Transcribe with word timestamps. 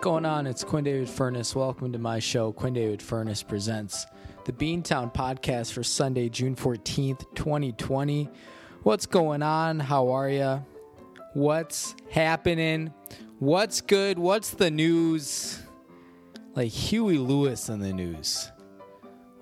going 0.00 0.24
on? 0.24 0.46
It's 0.46 0.64
Quinn 0.64 0.84
David 0.84 1.10
Furness. 1.10 1.54
Welcome 1.54 1.92
to 1.92 1.98
my 1.98 2.20
show, 2.20 2.52
Quinn 2.52 2.72
David 2.72 3.02
Furness 3.02 3.42
Presents 3.42 4.06
the 4.46 4.52
Beantown 4.52 5.12
Podcast 5.12 5.72
for 5.72 5.82
Sunday, 5.82 6.30
June 6.30 6.56
14th, 6.56 7.26
2020. 7.34 8.30
What's 8.82 9.04
going 9.04 9.42
on? 9.42 9.78
How 9.78 10.08
are 10.08 10.30
you? 10.30 10.64
What's 11.34 11.94
happening? 12.10 12.94
What's 13.40 13.82
good? 13.82 14.18
What's 14.18 14.50
the 14.50 14.70
news? 14.70 15.60
Like 16.54 16.70
Huey 16.70 17.18
Lewis 17.18 17.68
in 17.68 17.80
the 17.80 17.92
news. 17.92 18.50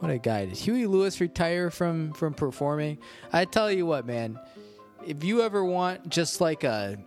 What 0.01 0.11
a 0.11 0.19
guy. 0.19 0.47
Did 0.47 0.57
Huey 0.57 0.87
Lewis 0.87 1.21
retire 1.21 1.71
from 1.71 2.13
from 2.15 2.35
performing? 2.35 2.99
I 3.33 3.45
tell 3.45 3.71
you 3.71 3.87
what, 3.87 4.07
man. 4.07 4.41
If 5.07 5.23
you 5.23 5.43
ever 5.43 5.65
want 5.65 6.09
just 6.09 6.41
like 6.41 6.65
a 6.65 6.99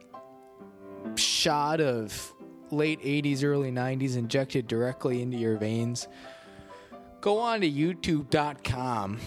shot 1.15 1.81
of 1.81 2.33
late 2.71 3.01
80s, 3.01 3.43
early 3.43 3.71
90s 3.71 4.15
injected 4.15 4.67
directly 4.67 5.21
into 5.21 5.37
your 5.37 5.57
veins, 5.57 6.07
go 7.19 7.39
on 7.39 7.61
to 7.61 7.69
youtube.com. 7.69 9.19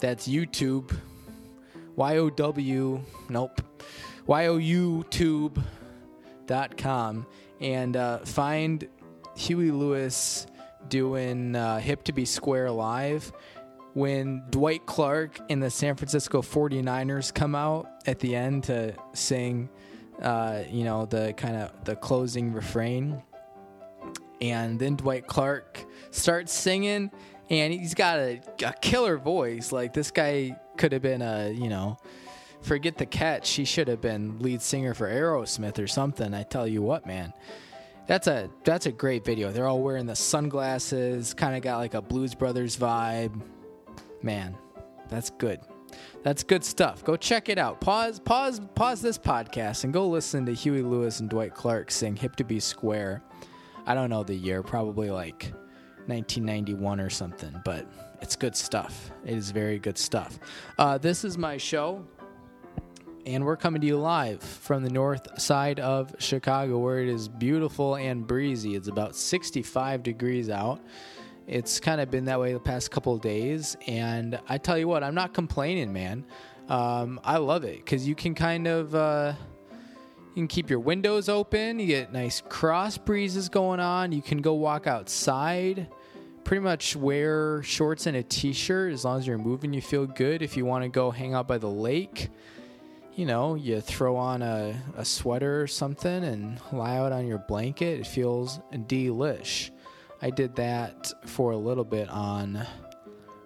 That's 0.00 0.28
YouTube. 0.28 0.96
Y 1.96 2.16
O 2.16 2.30
W, 2.30 3.00
nope. 3.28 3.60
Y 4.26 4.46
O 4.46 4.56
U 4.56 5.04
tube.com 5.10 5.66
and 7.60 7.96
uh, 7.96 8.18
find 8.18 8.86
Huey 9.36 9.72
Lewis 9.72 10.46
doing 10.88 11.56
uh, 11.56 11.80
Hip 11.80 12.04
to 12.04 12.12
Be 12.12 12.24
Square 12.24 12.70
live 12.70 13.32
when 13.94 14.44
Dwight 14.50 14.86
Clark 14.86 15.40
and 15.50 15.60
the 15.62 15.70
San 15.70 15.96
Francisco 15.96 16.40
49ers 16.40 17.34
come 17.34 17.54
out 17.54 17.88
at 18.06 18.20
the 18.20 18.36
end 18.36 18.64
to 18.64 18.94
sing 19.12 19.68
uh, 20.22 20.62
you 20.70 20.84
know, 20.84 21.06
the 21.06 21.34
kind 21.36 21.56
of 21.56 21.84
the 21.84 21.96
closing 21.96 22.52
refrain. 22.52 23.22
And 24.40 24.78
then 24.78 24.96
Dwight 24.96 25.26
Clark 25.26 25.84
starts 26.10 26.52
singing, 26.52 27.10
and 27.50 27.72
he's 27.72 27.94
got 27.94 28.18
a, 28.18 28.40
a 28.64 28.72
killer 28.80 29.18
voice. 29.18 29.72
Like 29.72 29.92
this 29.92 30.10
guy 30.10 30.56
could 30.76 30.92
have 30.92 31.02
been 31.02 31.22
a, 31.22 31.50
you 31.50 31.68
know, 31.68 31.96
forget 32.62 32.96
the 32.96 33.06
catch. 33.06 33.50
He 33.50 33.64
should 33.64 33.88
have 33.88 34.00
been 34.00 34.38
lead 34.38 34.62
singer 34.62 34.94
for 34.94 35.08
Aerosmith 35.08 35.78
or 35.78 35.88
something. 35.88 36.34
I 36.34 36.44
tell 36.44 36.68
you 36.68 36.82
what, 36.82 37.06
man. 37.06 37.32
That's 38.06 38.26
a 38.26 38.48
that's 38.64 38.86
a 38.86 38.92
great 38.92 39.24
video. 39.24 39.52
They're 39.52 39.66
all 39.66 39.82
wearing 39.82 40.06
the 40.06 40.16
sunglasses, 40.16 41.34
kind 41.34 41.54
of 41.54 41.62
got 41.62 41.76
like 41.78 41.94
a 41.94 42.00
Blues 42.00 42.34
Brothers 42.34 42.76
vibe. 42.76 43.42
Man, 44.22 44.56
that's 45.10 45.30
good. 45.30 45.60
That's 46.22 46.42
good 46.42 46.64
stuff. 46.64 47.04
Go 47.04 47.16
check 47.16 47.48
it 47.48 47.58
out. 47.58 47.80
Pause, 47.80 48.20
pause, 48.20 48.60
pause 48.74 49.00
this 49.00 49.18
podcast 49.18 49.84
and 49.84 49.92
go 49.92 50.08
listen 50.08 50.46
to 50.46 50.52
Huey 50.52 50.82
Lewis 50.82 51.20
and 51.20 51.30
Dwight 51.30 51.54
Clark 51.54 51.90
sing 51.90 52.16
"Hip 52.16 52.36
to 52.36 52.44
Be 52.44 52.60
Square." 52.60 53.22
I 53.86 53.94
don't 53.94 54.10
know 54.10 54.22
the 54.22 54.34
year, 54.34 54.62
probably 54.62 55.10
like 55.10 55.52
1991 56.06 57.00
or 57.00 57.08
something, 57.08 57.60
but 57.64 57.86
it's 58.20 58.36
good 58.36 58.56
stuff. 58.56 59.10
It 59.24 59.36
is 59.36 59.50
very 59.50 59.78
good 59.78 59.96
stuff. 59.96 60.38
Uh, 60.78 60.98
this 60.98 61.24
is 61.24 61.38
my 61.38 61.56
show, 61.56 62.04
and 63.26 63.44
we're 63.44 63.56
coming 63.56 63.80
to 63.80 63.86
you 63.86 63.96
live 63.98 64.42
from 64.42 64.82
the 64.82 64.90
north 64.90 65.40
side 65.40 65.80
of 65.80 66.14
Chicago, 66.18 66.78
where 66.78 67.00
it 67.00 67.08
is 67.08 67.28
beautiful 67.28 67.96
and 67.96 68.26
breezy. 68.26 68.74
It's 68.74 68.88
about 68.88 69.14
65 69.16 70.02
degrees 70.02 70.50
out. 70.50 70.80
It's 71.48 71.80
kind 71.80 71.98
of 71.98 72.10
been 72.10 72.26
that 72.26 72.38
way 72.38 72.52
the 72.52 72.60
past 72.60 72.90
couple 72.90 73.16
days, 73.16 73.74
and 73.86 74.38
I 74.50 74.58
tell 74.58 74.76
you 74.76 74.86
what, 74.86 75.02
I'm 75.02 75.14
not 75.14 75.32
complaining, 75.32 75.94
man. 75.94 76.26
Um, 76.68 77.18
I 77.24 77.38
love 77.38 77.64
it 77.64 77.78
because 77.78 78.06
you 78.06 78.14
can 78.14 78.34
kind 78.34 78.66
of 78.66 78.94
uh, 78.94 79.32
you 80.34 80.34
can 80.34 80.46
keep 80.46 80.68
your 80.68 80.80
windows 80.80 81.30
open. 81.30 81.78
You 81.78 81.86
get 81.86 82.12
nice 82.12 82.42
cross 82.50 82.98
breezes 82.98 83.48
going 83.48 83.80
on. 83.80 84.12
You 84.12 84.20
can 84.20 84.42
go 84.42 84.52
walk 84.54 84.86
outside. 84.86 85.88
Pretty 86.44 86.62
much 86.62 86.94
wear 86.94 87.62
shorts 87.62 88.06
and 88.06 88.16
a 88.18 88.22
t-shirt 88.22 88.92
as 88.92 89.06
long 89.06 89.18
as 89.18 89.26
you're 89.26 89.38
moving. 89.38 89.72
You 89.72 89.80
feel 89.80 90.06
good. 90.06 90.42
If 90.42 90.54
you 90.54 90.66
want 90.66 90.84
to 90.84 90.90
go 90.90 91.10
hang 91.10 91.32
out 91.32 91.48
by 91.48 91.56
the 91.56 91.70
lake, 91.70 92.28
you 93.14 93.24
know, 93.24 93.54
you 93.54 93.80
throw 93.80 94.16
on 94.16 94.42
a, 94.42 94.80
a 94.98 95.04
sweater 95.04 95.62
or 95.62 95.66
something 95.66 96.24
and 96.24 96.60
lie 96.72 96.98
out 96.98 97.12
on 97.12 97.26
your 97.26 97.38
blanket. 97.38 98.00
It 98.00 98.06
feels 98.06 98.60
delish. 98.70 99.70
I 100.20 100.30
did 100.30 100.56
that 100.56 101.12
for 101.26 101.52
a 101.52 101.56
little 101.56 101.84
bit 101.84 102.08
on 102.08 102.66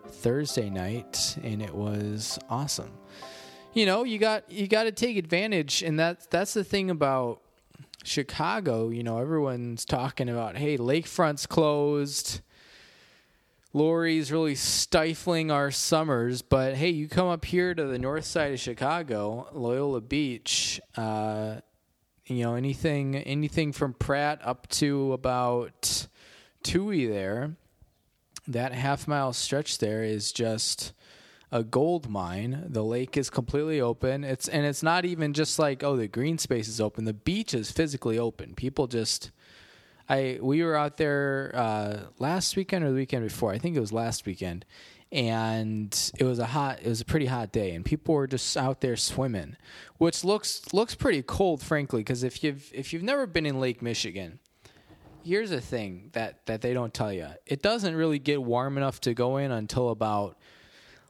Thursday 0.09 0.71
night, 0.71 1.37
and 1.43 1.61
it 1.61 1.75
was 1.75 2.39
awesome. 2.49 2.93
You 3.75 3.87
know, 3.87 4.05
you 4.05 4.19
got 4.19 4.51
you 4.51 4.67
got 4.69 4.85
to 4.85 4.93
take 4.93 5.17
advantage, 5.17 5.83
and 5.83 5.99
that's 5.99 6.27
that's 6.27 6.55
the 6.55 6.65
thing 6.65 6.91
about 6.91 7.41
Chicago. 8.05 8.89
You 8.89 9.03
know, 9.03 9.19
everyone's 9.19 9.85
talking 9.85 10.29
about, 10.29 10.57
hey, 10.57 10.79
lakefront's 10.79 11.47
closed. 11.47 12.41
Lori's 13.75 14.31
really 14.31 14.55
stifling 14.55 15.51
our 15.51 15.71
summers, 15.71 16.43
but 16.43 16.75
hey, 16.75 16.91
you 16.91 17.09
come 17.09 17.29
up 17.29 17.45
here 17.47 17.75
to 17.75 17.85
the 17.85 17.99
north 17.99 18.27
side 18.27 18.53
of 18.53 18.61
Chicago, 18.61 19.49
Loyola 19.53 20.03
Beach. 20.03 20.79
Uh, 20.95 21.57
you 22.27 22.45
know, 22.45 22.55
anything 22.55 23.17
anything 23.17 23.73
from 23.73 23.95
Pratt 23.95 24.41
up 24.45 24.69
to 24.69 25.13
about 25.15 26.02
Touhy 26.63 27.07
there, 27.07 27.57
that 28.47 28.73
half 28.73 29.07
mile 29.07 29.33
stretch 29.33 29.79
there 29.79 30.03
is 30.03 30.33
just 30.33 30.93
a 31.53 31.63
gold 31.63 32.09
mine. 32.09 32.65
The 32.67 32.83
lake 32.83 33.17
is 33.17 33.29
completely 33.29 33.81
open. 33.81 34.25
It's 34.25 34.49
and 34.49 34.65
it's 34.65 34.83
not 34.83 35.05
even 35.05 35.35
just 35.35 35.59
like 35.59 35.85
oh 35.85 35.97
the 35.97 36.09
green 36.09 36.39
space 36.39 36.67
is 36.67 36.81
open. 36.81 37.05
The 37.05 37.13
beach 37.13 37.53
is 37.55 37.71
physically 37.71 38.19
open. 38.19 38.55
People 38.55 38.87
just 38.87 39.31
I 40.09 40.39
we 40.41 40.63
were 40.63 40.75
out 40.75 40.97
there 40.97 41.53
uh, 41.55 41.99
last 42.19 42.57
weekend 42.57 42.85
or 42.85 42.89
the 42.89 42.97
weekend 42.97 43.25
before. 43.25 43.53
I 43.53 43.59
think 43.59 43.77
it 43.77 43.81
was 43.81 43.93
last 43.93 44.27
weekend. 44.27 44.65
And 45.13 45.95
it 46.19 46.25
was 46.25 46.39
a 46.39 46.47
hot 46.47 46.81
it 46.83 46.89
was 46.89 47.03
a 47.03 47.05
pretty 47.05 47.27
hot 47.27 47.53
day 47.53 47.75
and 47.75 47.85
people 47.85 48.15
were 48.15 48.27
just 48.27 48.57
out 48.57 48.81
there 48.81 48.97
swimming, 48.97 49.57
which 49.99 50.25
looks 50.25 50.73
looks 50.73 50.95
pretty 50.95 51.23
cold 51.23 51.63
frankly 51.63 52.01
because 52.01 52.25
if 52.25 52.43
you've 52.43 52.71
if 52.73 52.95
you've 52.95 53.03
never 53.03 53.27
been 53.27 53.45
in 53.45 53.61
Lake 53.61 53.83
Michigan, 53.83 54.39
here's 55.25 55.51
a 55.51 55.61
thing 55.61 56.11
that 56.13 56.45
that 56.47 56.61
they 56.61 56.75
don't 56.75 56.93
tell 56.93 57.13
you. 57.13 57.29
It 57.47 57.63
doesn't 57.63 57.95
really 57.95 58.19
get 58.19 58.43
warm 58.43 58.77
enough 58.77 59.01
to 59.03 59.15
go 59.15 59.37
in 59.37 59.51
until 59.51 59.91
about 59.91 60.37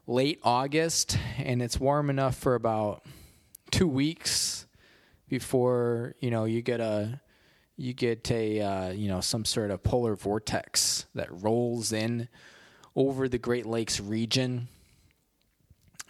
late 0.06 0.40
August, 0.42 1.18
and 1.38 1.62
it's 1.62 1.78
warm 1.78 2.10
enough 2.10 2.36
for 2.36 2.54
about 2.54 3.02
two 3.70 3.88
weeks 3.88 4.66
before 5.28 6.14
you 6.20 6.30
know 6.30 6.44
you 6.44 6.62
get 6.62 6.80
a 6.80 7.20
you 7.76 7.92
get 7.92 8.30
a 8.30 8.60
uh, 8.60 8.90
you 8.90 9.08
know 9.08 9.20
some 9.20 9.44
sort 9.44 9.70
of 9.70 9.82
polar 9.82 10.14
vortex 10.14 11.06
that 11.14 11.28
rolls 11.42 11.92
in 11.92 12.28
over 12.94 13.28
the 13.28 13.38
Great 13.38 13.66
Lakes 13.66 14.00
region. 14.00 14.68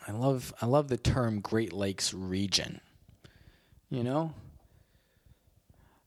I 0.06 0.12
love 0.12 0.52
I 0.60 0.66
love 0.66 0.88
the 0.88 0.96
term 0.96 1.40
Great 1.40 1.72
Lakes 1.72 2.12
region. 2.12 2.80
You 3.88 4.02
know, 4.02 4.34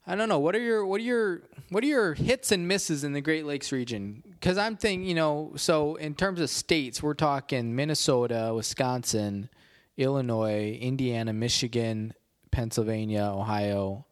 I 0.07 0.16
don't 0.16 0.29
know. 0.29 0.39
What 0.39 0.55
are 0.55 0.59
your 0.59 0.85
what 0.85 1.01
are 1.01 1.03
your 1.03 1.41
what 1.69 1.83
are 1.83 1.88
your 1.88 2.13
hits 2.13 2.51
and 2.51 2.67
misses 2.67 3.03
in 3.03 3.13
the 3.13 3.21
Great 3.21 3.45
Lakes 3.45 3.71
region? 3.71 4.23
Because 4.29 4.57
I'm 4.57 4.77
thinking, 4.77 5.07
you 5.07 5.16
know, 5.16 5.53
so 5.55 5.95
in 5.95 6.13
terms 6.13 6.39
of 6.39 6.49
states, 6.49 7.01
we're 7.01 7.16
talking 7.16 7.75
Minnesota, 7.75 8.51
Wisconsin, 8.53 9.49
Illinois, 9.97 10.77
Indiana, 10.79 11.33
Michigan, 11.33 12.13
Pennsylvania, 12.51 13.31
Ohio, 13.33 14.05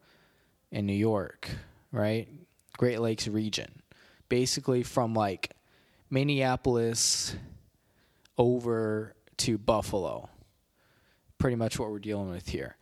and 0.71 0.87
New 0.87 0.93
York, 0.93 1.49
right? 1.91 2.27
Great 2.77 2.99
Lakes 2.99 3.27
region. 3.27 3.83
Basically 4.29 4.81
from 4.81 5.13
like 5.13 5.51
Minneapolis 6.09 7.35
over 8.35 9.13
to 9.37 9.59
Buffalo. 9.59 10.29
Pretty 11.37 11.55
much 11.55 11.78
what 11.78 11.91
we're 11.91 11.99
dealing 11.99 12.31
with 12.31 12.47
here. 12.47 12.78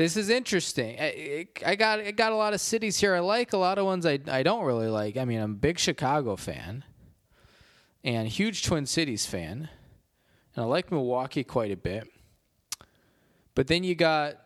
This 0.00 0.16
is 0.16 0.30
interesting. 0.30 0.96
I, 0.98 1.46
I 1.66 1.74
got 1.74 1.98
I 1.98 2.10
got 2.12 2.32
a 2.32 2.34
lot 2.34 2.54
of 2.54 2.62
cities 2.62 2.98
here 2.98 3.14
I 3.14 3.18
like, 3.18 3.52
a 3.52 3.58
lot 3.58 3.76
of 3.76 3.84
ones 3.84 4.06
I 4.06 4.18
I 4.28 4.42
don't 4.42 4.64
really 4.64 4.88
like. 4.88 5.18
I 5.18 5.26
mean, 5.26 5.38
I'm 5.38 5.50
a 5.50 5.54
big 5.54 5.78
Chicago 5.78 6.36
fan 6.36 6.84
and 8.02 8.26
huge 8.26 8.64
Twin 8.64 8.86
Cities 8.86 9.26
fan. 9.26 9.68
And 10.56 10.64
I 10.64 10.66
like 10.66 10.90
Milwaukee 10.90 11.44
quite 11.44 11.70
a 11.70 11.76
bit. 11.76 12.08
But 13.54 13.66
then 13.66 13.84
you 13.84 13.94
got 13.94 14.36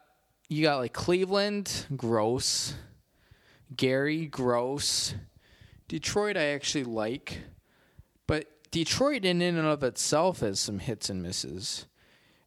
you 0.48 0.64
got 0.64 0.78
like 0.78 0.92
Cleveland, 0.92 1.86
gross. 1.94 2.74
Gary, 3.76 4.26
gross. 4.26 5.14
Detroit 5.86 6.36
I 6.36 6.46
actually 6.46 6.82
like. 6.82 7.42
But 8.26 8.48
Detroit 8.72 9.24
in 9.24 9.40
and 9.40 9.56
of 9.60 9.84
itself 9.84 10.40
has 10.40 10.58
some 10.58 10.80
hits 10.80 11.08
and 11.08 11.22
misses. 11.22 11.86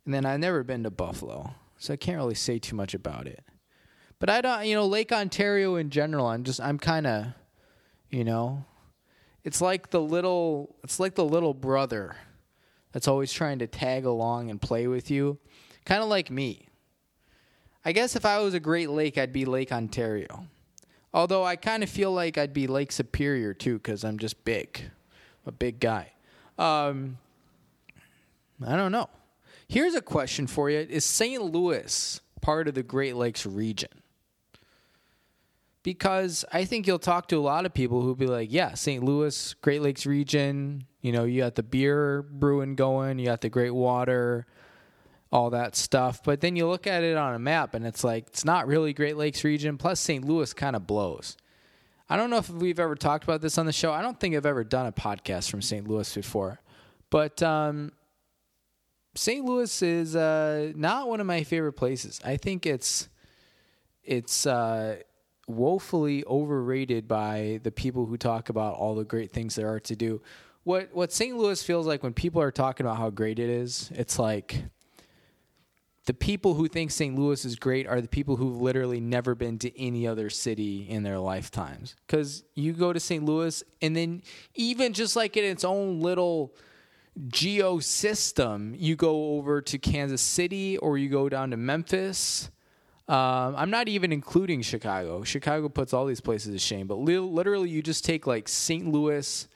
And 0.03 0.13
then 0.13 0.25
I've 0.25 0.42
never 0.42 0.62
been 0.62 0.83
to 0.83 0.92
Buffalo 0.92 1.56
so 1.77 1.94
I 1.94 1.97
can't 1.97 2.18
really 2.18 2.35
say 2.35 2.59
too 2.59 2.75
much 2.75 2.94
about 2.94 3.27
it. 3.27 3.44
But 4.19 4.29
I 4.29 4.41
don't, 4.41 4.65
you 4.65 4.75
know, 4.75 4.85
Lake 4.88 5.12
Ontario 5.12 5.75
in 5.75 5.89
general. 5.89 6.27
I'm 6.27 6.44
just, 6.44 6.59
I'm 6.59 6.79
kind 6.79 7.06
of, 7.06 7.25
you 8.09 8.24
know, 8.24 8.65
it's 9.44 9.62
like 9.62 9.91
the 9.91 10.01
little, 10.01 10.75
it's 10.83 11.00
like 11.00 11.15
the 11.15 11.25
little 11.25 11.53
brother 11.53 12.15
that's 12.91 13.07
always 13.07 13.31
trying 13.31 13.59
to 13.59 13.68
tag 13.68 14.06
along 14.06 14.50
and 14.50 14.62
play 14.62 14.88
with 14.88 15.12
you, 15.12 15.38
kind 15.85 16.01
of 16.01 16.09
like 16.09 16.31
me. 16.31 16.68
I 17.85 17.91
guess 17.91 18.15
if 18.15 18.25
I 18.25 18.39
was 18.39 18.53
a 18.53 18.59
Great 18.59 18.89
Lake, 18.89 19.18
I'd 19.18 19.31
be 19.31 19.45
Lake 19.45 19.71
Ontario. 19.71 20.47
Although 21.13 21.44
I 21.44 21.56
kind 21.56 21.83
of 21.83 21.89
feel 21.89 22.12
like 22.12 22.38
I'd 22.38 22.53
be 22.53 22.68
Lake 22.68 22.91
Superior 22.91 23.53
too 23.53 23.75
because 23.77 24.03
I'm 24.03 24.18
just 24.18 24.44
big, 24.44 24.81
a 25.45 25.51
big 25.51 25.79
guy. 25.79 26.12
Um, 26.57 27.18
I 28.65 28.75
don't 28.75 28.91
know. 28.91 29.09
Here's 29.68 29.96
a 29.96 30.02
question 30.02 30.48
for 30.48 30.69
you: 30.69 30.80
Is 30.80 31.06
St. 31.06 31.42
Louis 31.42 32.22
part 32.42 32.68
of 32.68 32.75
the 32.75 32.84
Great 32.84 33.16
Lakes 33.16 33.46
region? 33.46 33.90
Because 35.84 36.44
I 36.52 36.66
think 36.66 36.86
you'll 36.86 37.00
talk 37.00 37.28
to 37.30 37.38
a 37.38 37.40
lot 37.40 37.66
of 37.66 37.74
people 37.74 38.02
who'll 38.02 38.16
be 38.16 38.28
like, 38.28 38.52
"Yeah, 38.52 38.74
St. 38.74 39.04
Louis, 39.04 39.54
Great 39.62 39.81
Lakes 39.81 40.06
region. 40.06 40.86
You 41.02 41.12
know, 41.12 41.24
you 41.24 41.42
got 41.42 41.56
the 41.56 41.64
beer 41.64 42.22
brewing 42.24 42.75
going, 42.75 43.19
you 43.19 43.25
got 43.25 43.42
the 43.42 43.50
great 43.50 43.72
water." 43.72 44.46
all 45.31 45.50
that 45.52 45.75
stuff. 45.75 46.24
But 46.24 46.42
then 46.42 46.56
you 46.56 46.68
look 46.68 46.88
at 46.88 47.04
it 47.04 47.18
on 47.18 47.34
a 47.34 47.40
map 47.40 47.74
and 47.74 47.86
it's 47.86 48.04
like 48.04 48.28
it's 48.28 48.46
not 48.46 48.68
really 48.68 48.94
Great 48.94 49.18
Lakes 49.18 49.44
region. 49.44 49.78
Plus, 49.78 50.00
St. 50.00 50.24
Louis 50.24 50.54
kind 50.54 50.75
of 50.75 50.88
blows. 50.88 51.38
I 52.10 52.16
don't 52.16 52.30
know 52.30 52.38
if 52.38 52.50
we've 52.50 52.80
ever 52.80 52.96
talked 52.96 53.25
about 53.25 53.42
this 53.42 53.58
on 53.58 53.66
the 53.66 53.74
show. 53.74 53.92
I 53.92 54.02
don't 54.02 54.20
think 54.20 54.36
I've 54.36 54.46
ever 54.46 54.63
done 54.63 54.86
a 54.86 54.92
podcast 54.92 55.50
from 55.50 55.62
St. 55.62 55.86
Louis 55.88 56.13
before, 56.16 56.62
but 57.10 57.44
um, 57.44 57.92
St. 59.18 59.44
Louis 59.44 59.81
is 59.81 60.16
uh, 60.16 60.72
not 60.75 61.08
one 61.08 61.19
of 61.19 61.25
my 61.25 61.44
favorite 61.44 61.74
places. 61.74 62.22
I 62.24 62.38
think 62.38 62.66
it's 62.66 63.10
it's 64.04 64.46
uh, 64.46 64.98
woefully 65.48 66.24
overrated 66.25 67.08
by 67.08 67.60
the 67.64 67.72
people 67.72 68.06
who 68.06 68.18
talk 68.18 68.50
about 68.50 68.75
all 68.75 68.96
the 68.96 69.04
great 69.04 69.31
things 69.31 69.56
there 69.56 69.69
are 69.69 69.80
to 69.81 69.96
do. 69.96 70.22
What 70.64 70.90
what 70.94 71.12
St. 71.12 71.36
Louis 71.36 71.62
feels 71.64 71.88
like 71.88 72.04
when 72.04 72.14
people 72.14 72.42
are 72.42 72.52
talking 72.52 72.86
about 72.86 72.98
how 72.98 73.10
great 73.10 73.40
it 73.40 73.50
is, 73.50 73.92
it's 73.96 74.19
like 74.19 74.64
the 76.06 76.13
people 76.13 76.54
who 76.54 76.68
think 76.68 76.92
St. 76.92 77.18
Louis 77.18 77.44
is 77.44 77.56
great 77.58 77.86
are 77.86 78.00
the 78.00 78.08
people 78.08 78.38
who've 78.38 78.62
literally 78.62 79.02
never 79.02 79.36
been 79.36 79.60
to 79.60 79.81
any 79.81 80.08
other 80.08 80.30
city 80.30 80.88
in 80.88 81.04
their 81.04 81.20
lifetimes. 81.20 81.96
Because 82.06 82.44
you 82.56 82.72
go 82.72 82.94
to 82.94 83.00
St. 83.00 83.25
Louis, 83.25 83.62
and 83.81 83.96
then 83.96 84.22
even 84.56 84.94
just 84.94 85.16
like 85.18 85.36
in 85.36 85.44
its 85.44 85.66
own 85.66 86.00
little 86.00 86.56
geo 87.30 87.80
system, 87.80 88.75
you 88.78 88.96
go 88.96 89.36
over 89.38 89.62
to 89.62 89.78
Kansas 89.78 90.22
City 90.22 90.78
or 90.78 90.98
you 90.98 91.10
go 91.10 91.30
down 91.30 91.52
to 91.52 91.58
Memphis. 91.58 92.50
Um, 93.08 93.56
I'm 93.56 93.69
not 93.69 93.88
even 93.88 94.12
including 94.12 94.62
Chicago. 94.62 95.24
Chicago 95.24 95.69
puts 95.69 95.94
all 95.94 96.06
these 96.06 96.22
places 96.22 96.54
to 96.54 96.60
shame, 96.60 96.88
but 96.88 96.96
li- 96.96 97.18
literally, 97.18 97.69
you 97.69 97.81
just 97.81 98.04
take 98.04 98.28
like 98.28 98.48
St. 98.48 98.88
Louis, 98.88 99.48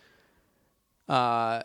uh, 1.10 1.62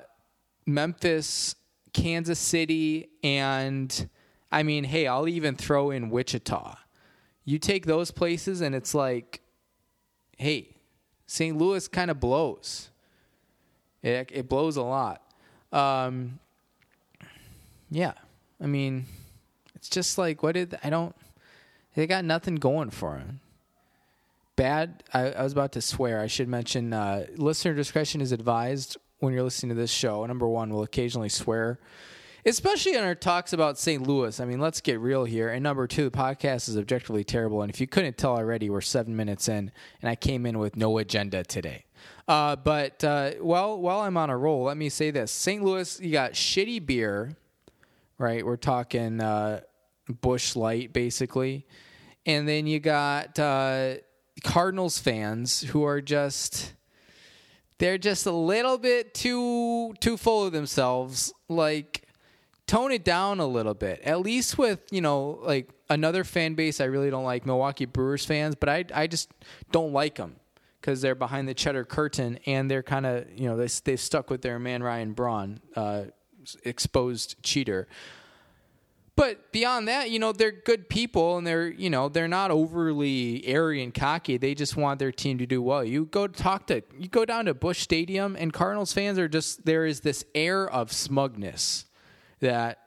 Memphis, 0.67 1.55
Kansas 1.93 2.39
City, 2.39 3.09
and 3.23 4.09
I 4.51 4.65
mean, 4.65 4.85
hey, 4.85 5.07
I'll 5.07 5.29
even 5.29 5.57
throw 5.57 5.91
in 5.91 6.11
Wichita. 6.11 6.77
You 7.45 7.59
take 7.59 7.87
those 7.87 8.11
places, 8.11 8.61
and 8.61 8.75
it's 8.75 8.95
like, 8.95 9.41
hey, 10.37 10.77
St. 11.27 11.57
Louis 11.57 11.87
kind 11.87 12.11
of 12.11 12.19
blows. 12.19 12.91
It, 14.03 14.31
it 14.33 14.49
blows 14.49 14.77
a 14.77 14.83
lot. 14.83 15.23
Um, 15.77 16.39
yeah, 17.91 18.13
I 18.61 18.67
mean, 18.67 19.07
it's 19.75 19.89
just 19.89 20.19
like, 20.19 20.43
what 20.43 20.53
did 20.53 20.79
I 20.83 20.91
don't? 20.91 21.15
They 21.95 22.07
got 22.07 22.25
nothing 22.25 22.57
going 22.57 22.91
for 22.91 23.17
them. 23.17 23.41
Bad. 24.57 25.03
I, 25.13 25.33
I 25.33 25.43
was 25.43 25.53
about 25.53 25.73
to 25.73 25.83
swear. 25.83 26.21
I 26.21 26.27
should 26.27 26.49
mention 26.49 26.93
uh, 26.93 27.27
listener 27.37 27.75
discretion 27.75 28.21
is 28.21 28.33
advised 28.33 28.97
when 29.19 29.33
you're 29.33 29.43
listening 29.43 29.71
to 29.71 29.81
this 29.81 29.91
show. 29.91 30.25
Number 30.25 30.49
one, 30.49 30.71
we'll 30.71 30.83
occasionally 30.83 31.29
swear 31.29 31.79
especially 32.47 32.95
in 32.95 33.03
our 33.03 33.15
talks 33.15 33.53
about 33.53 33.77
St. 33.77 34.07
Louis. 34.07 34.39
I 34.39 34.45
mean, 34.45 34.61
let's 34.61 34.81
get 34.81 35.01
real 35.01 35.25
here. 35.25 35.49
And 35.49 35.63
number 35.63 35.87
two, 35.87 36.05
the 36.05 36.17
podcast 36.17 36.69
is 36.69 36.79
objectively 36.79 37.25
terrible. 37.25 37.61
And 37.61 37.71
if 37.71 37.81
you 37.81 37.89
couldn't 37.89 38.17
tell 38.17 38.37
already, 38.37 38.71
we're 38.71 38.81
seven 38.81 39.17
minutes 39.17 39.49
in, 39.49 39.73
and 40.01 40.09
I 40.09 40.15
came 40.15 40.47
in 40.47 40.59
with 40.59 40.77
no 40.77 40.97
agenda 40.99 41.43
today. 41.43 41.86
Uh, 42.29 42.57
but 42.57 43.03
uh, 43.05 43.33
well, 43.41 43.79
while 43.79 44.01
I'm 44.01 44.17
on 44.17 44.31
a 44.31 44.37
roll, 44.37 44.65
let 44.65 44.77
me 44.77 44.89
say 44.89 45.11
this: 45.11 45.31
St. 45.31 45.63
Louis, 45.63 46.01
you 46.01 46.13
got 46.13 46.33
shitty 46.33 46.85
beer, 46.85 47.37
right? 48.19 48.45
We're 48.45 48.57
talking 48.57 49.21
uh, 49.21 49.61
Busch 50.21 50.57
Light, 50.57 50.93
basically, 50.93 51.67
and 52.25 52.49
then 52.49 52.67
you 52.67 52.81
got 52.81 53.39
uh, 53.39 53.95
Cardinals 54.43 54.99
fans 54.99 55.61
who 55.63 55.85
are 55.85 56.01
just 56.01 56.75
they're 57.79 57.99
just 57.99 58.27
a 58.27 58.33
little 58.33 58.79
bit 58.79 59.15
too 59.15 59.95
too 60.01 60.17
full 60.17 60.45
of 60.45 60.53
themselves 60.53 61.33
like 61.49 62.03
tone 62.67 62.91
it 62.91 63.05
down 63.05 63.39
a 63.39 63.47
little 63.47 63.75
bit. 63.75 64.01
At 64.03 64.21
least 64.21 64.59
with, 64.59 64.81
you 64.91 65.01
know, 65.01 65.39
like 65.43 65.71
another 65.89 66.25
fan 66.25 66.55
base 66.55 66.81
I 66.81 66.85
really 66.85 67.11
don't 67.11 67.25
like 67.25 67.47
Milwaukee 67.47 67.85
Brewers 67.85 68.25
fans, 68.25 68.55
but 68.55 68.69
I 68.69 68.85
I 68.95 69.07
just 69.07 69.31
don't 69.71 69.93
like 69.93 70.17
them 70.17 70.37
because 70.87 71.01
they're 71.01 71.17
behind 71.17 71.49
the 71.49 71.55
cheddar 71.55 71.85
curtain 71.85 72.39
and 72.47 72.71
they're 72.71 72.83
kind 72.83 73.05
of, 73.07 73.27
you 73.35 73.49
know, 73.49 73.57
they 73.57 73.67
they've 73.83 73.99
stuck 73.99 74.31
with 74.31 74.41
their 74.41 74.57
man 74.61 74.85
Ryan 74.85 75.15
Braun, 75.15 75.59
uh, 75.75 76.05
exposed 76.63 77.43
cheater. 77.43 77.89
But 79.17 79.51
beyond 79.51 79.89
that, 79.89 80.11
you 80.11 80.21
know, 80.21 80.31
they're 80.31 80.53
good 80.53 80.89
people 80.89 81.39
and 81.39 81.47
they're, 81.47 81.67
you 81.67 81.91
know, 81.91 82.09
they're 82.09 82.29
not 82.29 82.53
overly 82.53 83.45
airy 83.49 83.83
and 83.83 83.93
cocky. 83.93 84.37
They 84.37 84.55
just 84.55 84.77
want 84.77 85.01
their 85.01 85.11
team 85.11 85.39
to 85.39 85.47
do 85.47 85.61
well. 85.61 85.83
You 85.83 86.05
go 86.05 86.29
talk 86.29 86.69
to, 86.69 86.83
you 86.97 87.09
go 87.09 87.25
down 87.25 87.47
to 87.47 87.55
Busch 87.55 87.81
Stadium 87.81 88.37
and 88.39 88.53
Cardinals 88.53 88.93
fans 88.93 89.19
are 89.19 89.27
just, 89.27 89.67
there 89.67 89.87
is 89.87 90.03
this 90.03 90.25
air 90.37 90.71
of 90.71 90.93
smugness 90.93 91.87
that 92.39 92.79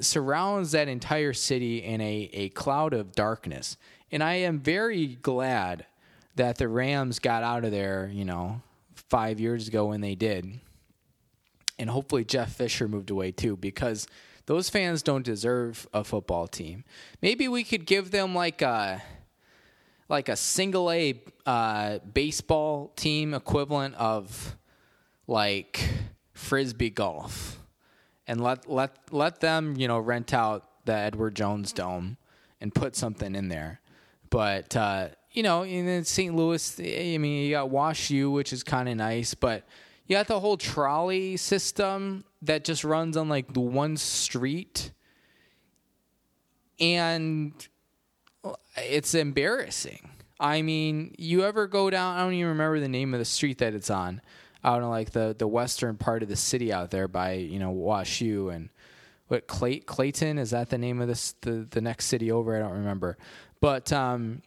surrounds 0.00 0.72
that 0.72 0.86
entire 0.86 1.32
city 1.32 1.78
in 1.78 2.02
a, 2.02 2.28
a 2.34 2.50
cloud 2.50 2.92
of 2.92 3.12
darkness. 3.12 3.78
And 4.10 4.22
I 4.22 4.34
am 4.34 4.60
very 4.60 5.14
glad 5.22 5.86
that 6.36 6.58
the 6.58 6.68
Rams 6.68 7.18
got 7.18 7.42
out 7.42 7.64
of 7.64 7.70
there, 7.70 8.10
you 8.12 8.24
know, 8.24 8.62
five 8.94 9.40
years 9.40 9.68
ago 9.68 9.86
when 9.86 10.00
they 10.00 10.14
did. 10.14 10.60
And 11.78 11.90
hopefully 11.90 12.24
Jeff 12.24 12.54
Fisher 12.54 12.88
moved 12.88 13.10
away 13.10 13.32
too, 13.32 13.56
because 13.56 14.06
those 14.46 14.68
fans 14.68 15.02
don't 15.02 15.24
deserve 15.24 15.86
a 15.92 16.04
football 16.04 16.46
team. 16.46 16.84
Maybe 17.20 17.48
we 17.48 17.64
could 17.64 17.86
give 17.86 18.10
them 18.10 18.34
like 18.34 18.62
a 18.62 19.02
like 20.08 20.28
a 20.28 20.36
single 20.36 20.90
A 20.90 21.22
uh, 21.46 21.98
baseball 22.00 22.92
team 22.96 23.32
equivalent 23.34 23.94
of 23.94 24.56
like 25.26 25.88
frisbee 26.34 26.90
golf 26.90 27.58
and 28.26 28.40
let 28.40 28.68
let 28.68 28.96
let 29.10 29.40
them 29.40 29.74
you 29.76 29.88
know 29.88 29.98
rent 29.98 30.34
out 30.34 30.84
the 30.84 30.92
Edward 30.92 31.34
Jones 31.34 31.72
Dome 31.72 32.16
and 32.60 32.74
put 32.74 32.96
something 32.96 33.34
in 33.34 33.48
there. 33.48 33.80
But 34.30 34.74
uh, 34.76 35.08
you 35.32 35.42
know, 35.42 35.64
in 35.64 36.04
St. 36.04 36.34
Louis, 36.34 36.78
I 36.80 37.18
mean, 37.18 37.44
you 37.44 37.52
got 37.52 37.70
Wash 37.70 38.10
U, 38.10 38.30
which 38.30 38.52
is 38.52 38.62
kind 38.62 38.88
of 38.88 38.96
nice, 38.96 39.34
but 39.34 39.64
you 40.06 40.16
got 40.16 40.26
the 40.26 40.40
whole 40.40 40.56
trolley 40.56 41.36
system 41.36 42.24
that 42.42 42.64
just 42.64 42.84
runs 42.84 43.16
on 43.16 43.28
like 43.28 43.52
the 43.52 43.60
one 43.60 43.96
street, 43.96 44.92
and 46.78 47.52
it's 48.76 49.14
embarrassing. 49.14 50.10
I 50.38 50.62
mean, 50.62 51.14
you 51.18 51.44
ever 51.44 51.66
go 51.66 51.88
down? 51.88 52.16
I 52.16 52.20
don't 52.24 52.34
even 52.34 52.48
remember 52.48 52.80
the 52.80 52.88
name 52.88 53.14
of 53.14 53.18
the 53.18 53.24
street 53.24 53.58
that 53.58 53.74
it's 53.74 53.90
on 53.90 54.20
out 54.64 54.82
in 54.82 54.88
like 54.88 55.10
the 55.10 55.34
the 55.38 55.46
western 55.46 55.96
part 55.96 56.22
of 56.22 56.28
the 56.28 56.36
city 56.36 56.72
out 56.72 56.90
there 56.90 57.08
by 57.08 57.32
you 57.32 57.58
know 57.58 57.72
WashU 57.72 58.54
and 58.54 58.68
what 59.28 59.46
Clay, 59.46 59.78
Clayton 59.78 60.38
is 60.38 60.50
that 60.50 60.68
the 60.68 60.78
name 60.78 61.00
of 61.00 61.08
this 61.08 61.34
the 61.40 61.66
the 61.70 61.80
next 61.80 62.06
city 62.06 62.30
over? 62.30 62.54
I 62.56 62.60
don't 62.60 62.72
remember, 62.72 63.16
but 63.60 63.92
um, 63.92 64.42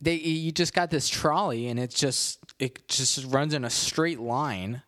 they 0.00 0.14
you 0.14 0.52
just 0.52 0.74
got 0.74 0.90
this 0.90 1.08
trolley 1.08 1.68
and 1.68 1.78
it 1.78 1.90
just 1.90 2.38
it 2.58 2.86
just 2.88 3.24
runs 3.26 3.54
in 3.54 3.64
a 3.64 3.70
straight 3.70 4.20
line 4.20 4.82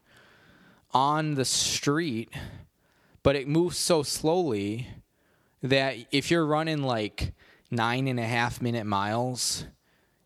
on 0.93 1.35
the 1.35 1.45
street, 1.45 2.31
but 3.23 3.37
it 3.37 3.49
moves 3.49 3.79
so 3.79 4.03
slowly 4.03 4.89
that 5.63 5.97
if 6.11 6.31
you're 6.31 6.47
running 6.47 6.83
like 6.83 7.33
nine 7.71 8.09
and 8.09 8.21
a 8.21 8.27
half 8.27 8.61
minute 8.61 8.87
miles, 8.87 9.67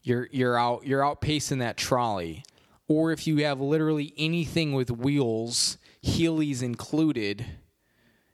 you're 0.02 0.28
you're 0.32 0.58
out 0.58 0.86
you're 0.86 1.02
outpacing 1.02 1.58
that 1.58 1.76
trolley 1.76 2.42
or 2.88 3.12
if 3.12 3.26
you 3.26 3.44
have 3.44 3.60
literally 3.60 4.14
anything 4.16 4.72
with 4.72 4.90
wheels, 4.90 5.78
Heelys 6.04 6.62
included, 6.62 7.44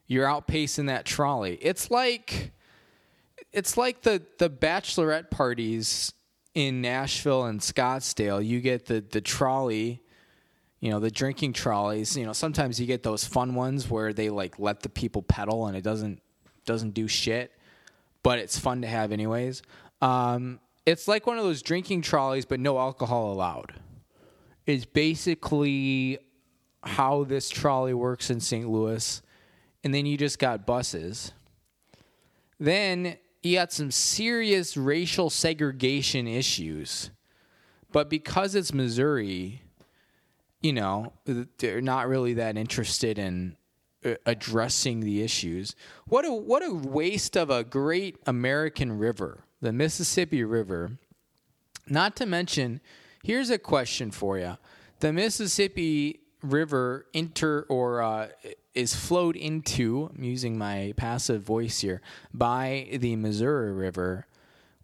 you're 0.06 0.26
outpacing 0.26 0.88
that 0.88 1.06
trolley. 1.06 1.58
It's 1.62 1.90
like 1.90 2.52
it's 3.52 3.76
like 3.76 4.02
the 4.02 4.22
the 4.38 4.50
bachelorette 4.50 5.30
parties 5.30 6.12
in 6.54 6.80
Nashville 6.80 7.44
and 7.44 7.60
Scottsdale. 7.60 8.44
You 8.44 8.60
get 8.60 8.86
the 8.86 9.00
the 9.00 9.20
trolley, 9.20 10.02
you 10.80 10.90
know, 10.90 11.00
the 11.00 11.10
drinking 11.10 11.54
trolleys. 11.54 12.16
You 12.16 12.26
know, 12.26 12.32
sometimes 12.32 12.80
you 12.80 12.86
get 12.86 13.02
those 13.02 13.24
fun 13.24 13.54
ones 13.54 13.88
where 13.88 14.12
they 14.12 14.30
like 14.30 14.58
let 14.58 14.80
the 14.80 14.88
people 14.88 15.22
pedal 15.22 15.66
and 15.66 15.76
it 15.76 15.82
doesn't 15.82 16.20
doesn't 16.64 16.94
do 16.94 17.08
shit, 17.08 17.52
but 18.22 18.38
it's 18.38 18.58
fun 18.58 18.82
to 18.82 18.88
have 18.88 19.12
anyways. 19.12 19.62
Um, 20.00 20.60
it's 20.84 21.06
like 21.06 21.26
one 21.26 21.38
of 21.38 21.44
those 21.44 21.62
drinking 21.62 22.02
trolleys, 22.02 22.44
but 22.44 22.60
no 22.60 22.78
alcohol 22.78 23.32
allowed 23.32 23.74
is 24.66 24.84
basically 24.84 26.18
how 26.84 27.24
this 27.24 27.48
trolley 27.48 27.94
works 27.94 28.30
in 28.30 28.40
St. 28.40 28.68
Louis. 28.68 29.22
And 29.84 29.92
then 29.92 30.06
you 30.06 30.16
just 30.16 30.38
got 30.38 30.66
buses. 30.66 31.32
Then 32.58 33.16
you 33.42 33.56
got 33.56 33.72
some 33.72 33.90
serious 33.90 34.76
racial 34.76 35.30
segregation 35.30 36.26
issues 36.26 37.10
But 37.92 38.08
because 38.08 38.54
it's 38.54 38.72
Missouri, 38.72 39.62
you 40.62 40.72
know, 40.72 41.12
they're 41.58 41.82
not 41.82 42.08
really 42.08 42.34
that 42.34 42.56
interested 42.56 43.18
in 43.18 43.56
uh, 44.04 44.14
addressing 44.24 45.00
the 45.00 45.22
issues. 45.22 45.76
What 46.06 46.24
a 46.24 46.32
what 46.32 46.64
a 46.64 46.72
waste 46.72 47.36
of 47.36 47.50
a 47.50 47.62
great 47.62 48.16
American 48.26 48.98
river, 48.98 49.44
the 49.60 49.72
Mississippi 49.72 50.42
River. 50.42 50.98
Not 51.88 52.16
to 52.16 52.26
mention, 52.26 52.80
here's 53.22 53.50
a 53.50 53.58
question 53.58 54.10
for 54.10 54.38
you: 54.38 54.56
the 55.00 55.12
Mississippi 55.12 56.21
River 56.42 57.06
inter 57.12 57.66
or 57.68 58.02
uh, 58.02 58.28
is 58.74 58.94
flowed 58.94 59.36
into. 59.36 60.10
I'm 60.14 60.24
using 60.24 60.58
my 60.58 60.94
passive 60.96 61.42
voice 61.42 61.80
here 61.80 62.00
by 62.32 62.88
the 62.92 63.16
Missouri 63.16 63.72
River. 63.72 64.26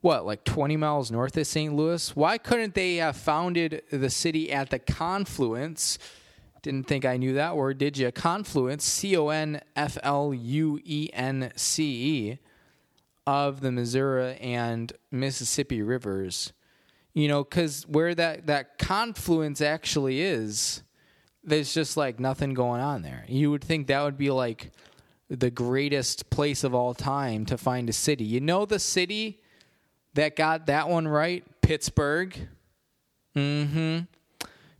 What, 0.00 0.24
like 0.26 0.44
20 0.44 0.76
miles 0.76 1.10
north 1.10 1.36
of 1.36 1.46
St. 1.46 1.74
Louis? 1.74 2.14
Why 2.14 2.38
couldn't 2.38 2.74
they 2.74 2.96
have 2.96 3.16
founded 3.16 3.82
the 3.90 4.10
city 4.10 4.52
at 4.52 4.70
the 4.70 4.78
confluence? 4.78 5.98
Didn't 6.62 6.86
think 6.86 7.04
I 7.04 7.16
knew 7.16 7.34
that 7.34 7.56
word, 7.56 7.78
did 7.78 7.98
you? 7.98 8.10
Confluence, 8.12 8.84
C 8.84 9.16
O 9.16 9.28
N 9.28 9.60
F 9.74 9.98
L 10.02 10.32
U 10.32 10.80
E 10.84 11.08
N 11.12 11.52
C 11.56 11.84
E, 12.30 12.38
of 13.26 13.60
the 13.60 13.72
Missouri 13.72 14.36
and 14.36 14.92
Mississippi 15.10 15.82
rivers. 15.82 16.52
You 17.14 17.28
know, 17.28 17.42
because 17.42 17.86
where 17.86 18.14
that, 18.14 18.46
that 18.46 18.78
confluence 18.78 19.60
actually 19.60 20.20
is, 20.20 20.82
there's 21.48 21.72
just 21.72 21.96
like 21.96 22.20
nothing 22.20 22.54
going 22.54 22.80
on 22.80 23.02
there. 23.02 23.24
You 23.28 23.50
would 23.50 23.64
think 23.64 23.86
that 23.88 24.02
would 24.02 24.18
be 24.18 24.30
like 24.30 24.70
the 25.28 25.50
greatest 25.50 26.30
place 26.30 26.64
of 26.64 26.74
all 26.74 26.94
time 26.94 27.44
to 27.46 27.58
find 27.58 27.88
a 27.88 27.92
city. 27.92 28.24
You 28.24 28.40
know, 28.40 28.64
the 28.64 28.78
city 28.78 29.42
that 30.14 30.36
got 30.36 30.66
that 30.66 30.88
one 30.88 31.06
right? 31.06 31.44
Pittsburgh. 31.60 32.48
Mm 33.36 33.68
hmm 33.68 33.98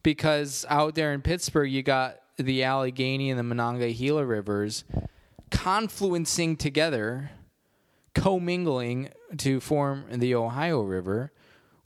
because 0.03 0.65
out 0.71 0.95
there 0.95 1.13
in 1.13 1.21
Pittsburgh, 1.21 1.71
you 1.71 1.83
got 1.83 2.17
the 2.39 2.65
Allegheny 2.65 3.29
and 3.29 3.39
the 3.39 3.43
Monongahela 3.43 4.25
rivers 4.25 4.85
confluencing 5.51 6.59
together, 6.59 7.31
commingling 8.15 9.11
to 9.37 9.61
form 9.61 10.07
the 10.11 10.35
Ohio 10.35 10.81
River, 10.81 11.33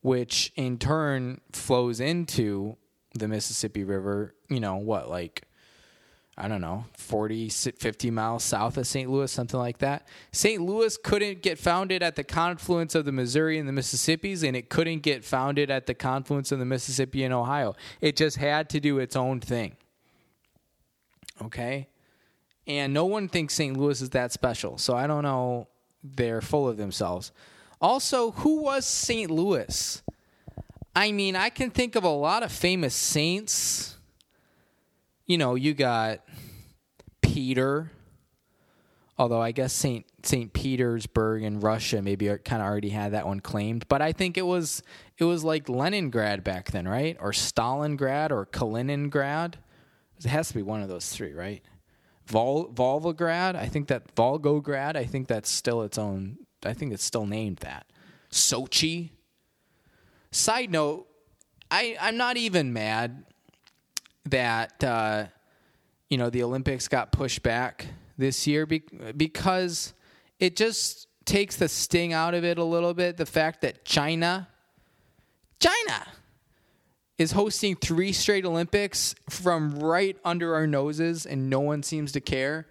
which 0.02 0.52
in 0.56 0.78
turn 0.78 1.40
flows 1.52 1.98
into 1.98 2.76
the 3.14 3.28
Mississippi 3.28 3.84
River. 3.84 4.34
You 4.48 4.60
know, 4.60 4.76
what, 4.76 5.08
like 5.08 5.46
I 6.36 6.48
don't 6.48 6.62
know, 6.62 6.86
40, 6.96 7.50
50 7.50 8.10
miles 8.10 8.42
south 8.42 8.78
of 8.78 8.86
St. 8.86 9.10
Louis, 9.10 9.30
something 9.30 9.60
like 9.60 9.78
that. 9.78 10.08
St. 10.32 10.62
Louis 10.62 10.96
couldn't 10.96 11.42
get 11.42 11.58
founded 11.58 12.02
at 12.02 12.16
the 12.16 12.24
confluence 12.24 12.94
of 12.94 13.04
the 13.04 13.12
Missouri 13.12 13.58
and 13.58 13.68
the 13.68 13.72
Mississippi's, 13.72 14.42
and 14.42 14.56
it 14.56 14.70
couldn't 14.70 15.00
get 15.00 15.24
founded 15.24 15.70
at 15.70 15.86
the 15.86 15.94
confluence 15.94 16.50
of 16.50 16.58
the 16.58 16.64
Mississippi 16.64 17.22
and 17.24 17.34
Ohio. 17.34 17.74
It 18.00 18.16
just 18.16 18.38
had 18.38 18.70
to 18.70 18.80
do 18.80 18.98
its 18.98 19.14
own 19.14 19.40
thing. 19.40 19.76
Okay? 21.42 21.88
And 22.66 22.94
no 22.94 23.04
one 23.04 23.28
thinks 23.28 23.52
St. 23.52 23.76
Louis 23.76 24.00
is 24.00 24.10
that 24.10 24.32
special, 24.32 24.78
so 24.78 24.96
I 24.96 25.06
don't 25.06 25.22
know. 25.22 25.68
They're 26.02 26.40
full 26.40 26.66
of 26.66 26.78
themselves. 26.78 27.30
Also, 27.78 28.30
who 28.30 28.62
was 28.62 28.86
St. 28.86 29.30
Louis? 29.30 30.02
I 30.94 31.12
mean, 31.12 31.36
I 31.36 31.48
can 31.48 31.70
think 31.70 31.96
of 31.96 32.04
a 32.04 32.08
lot 32.08 32.42
of 32.42 32.52
famous 32.52 32.94
saints 32.94 33.92
you 35.26 35.38
know, 35.38 35.54
you 35.54 35.74
got 35.74 36.20
Peter, 37.20 37.90
although 39.16 39.40
I 39.40 39.52
guess 39.52 39.72
Saint 39.72 40.04
Saint 40.24 40.52
Petersburg 40.52 41.42
in 41.42 41.60
Russia 41.60 42.02
maybe 42.02 42.26
kind 42.44 42.60
of 42.62 42.68
already 42.68 42.90
had 42.90 43.12
that 43.12 43.26
one 43.26 43.40
claimed, 43.40 43.86
but 43.88 44.02
I 44.02 44.12
think 44.12 44.36
it 44.36 44.46
was 44.46 44.82
it 45.18 45.24
was 45.24 45.44
like 45.44 45.68
Leningrad 45.68 46.44
back 46.44 46.70
then, 46.70 46.86
right? 46.86 47.16
Or 47.20 47.32
Stalingrad 47.32 48.30
or 48.30 48.46
Kaliningrad. 48.46 49.54
It 50.18 50.26
has 50.26 50.48
to 50.48 50.54
be 50.54 50.62
one 50.62 50.82
of 50.82 50.88
those 50.88 51.08
three, 51.08 51.32
right? 51.32 51.62
Vol 52.26 52.68
Volgograd, 52.68 53.56
I 53.56 53.66
think 53.66 53.88
that 53.88 54.14
Volgograd, 54.14 54.96
I 54.96 55.04
think 55.04 55.28
that's 55.28 55.50
still 55.50 55.82
its 55.82 55.98
own. 55.98 56.38
I 56.64 56.74
think 56.74 56.92
it's 56.92 57.04
still 57.04 57.26
named 57.26 57.58
that. 57.58 57.86
Sochi. 58.30 59.10
Side 60.32 60.70
note, 60.70 61.06
I 61.70 61.96
I'm 62.00 62.16
not 62.16 62.38
even 62.38 62.72
mad 62.72 63.24
that 64.24 64.82
uh, 64.82 65.26
you 66.08 66.16
know 66.16 66.30
the 66.30 66.42
Olympics 66.42 66.88
got 66.88 67.12
pushed 67.12 67.42
back 67.42 67.86
this 68.16 68.46
year 68.46 68.64
be- 68.64 68.82
because 69.16 69.92
it 70.40 70.56
just 70.56 71.06
takes 71.26 71.56
the 71.56 71.68
sting 71.68 72.14
out 72.14 72.32
of 72.32 72.44
it 72.44 72.56
a 72.56 72.64
little 72.64 72.94
bit. 72.94 73.18
The 73.18 73.26
fact 73.26 73.60
that 73.60 73.84
China, 73.84 74.48
China, 75.60 76.06
is 77.18 77.32
hosting 77.32 77.76
three 77.76 78.12
straight 78.12 78.46
Olympics 78.46 79.14
from 79.28 79.78
right 79.80 80.16
under 80.24 80.54
our 80.54 80.66
noses, 80.66 81.26
and 81.26 81.50
no 81.50 81.60
one 81.60 81.82
seems 81.82 82.10
to 82.12 82.22
care. 82.22 82.66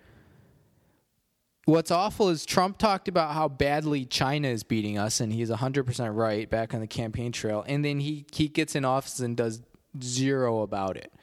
What's 1.72 1.90
awful 1.90 2.28
is 2.28 2.46
Trump 2.46 2.78
talked 2.78 3.08
about 3.08 3.34
how 3.34 3.48
badly 3.48 4.04
China 4.04 4.50
is 4.50 4.62
beating 4.62 4.98
us, 4.98 5.22
and 5.22 5.32
he's 5.32 5.50
100% 5.50 6.14
right 6.14 6.50
back 6.50 6.74
on 6.74 6.82
the 6.82 6.88
campaign 6.88 7.32
trail. 7.32 7.64
And 7.66 7.86
then 7.86 8.02
he, 8.02 8.26
he 8.34 8.50
gets 8.50 8.76
in 8.76 8.84
office 8.84 9.22
and 9.22 9.38
does 9.38 9.62
zero 10.04 10.64
about 10.64 10.98
it. 10.98 11.14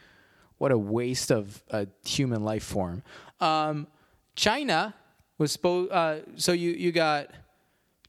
What 0.56 0.72
a 0.72 0.78
waste 0.78 1.30
of 1.30 1.62
a 1.68 1.86
human 2.02 2.44
life 2.44 2.62
form. 2.62 3.02
Um, 3.40 3.88
China 4.36 4.94
was 5.36 5.52
supposed. 5.52 5.92
Uh, 5.92 6.20
so 6.36 6.52
you 6.52 6.70
you 6.70 6.92
got 6.92 7.28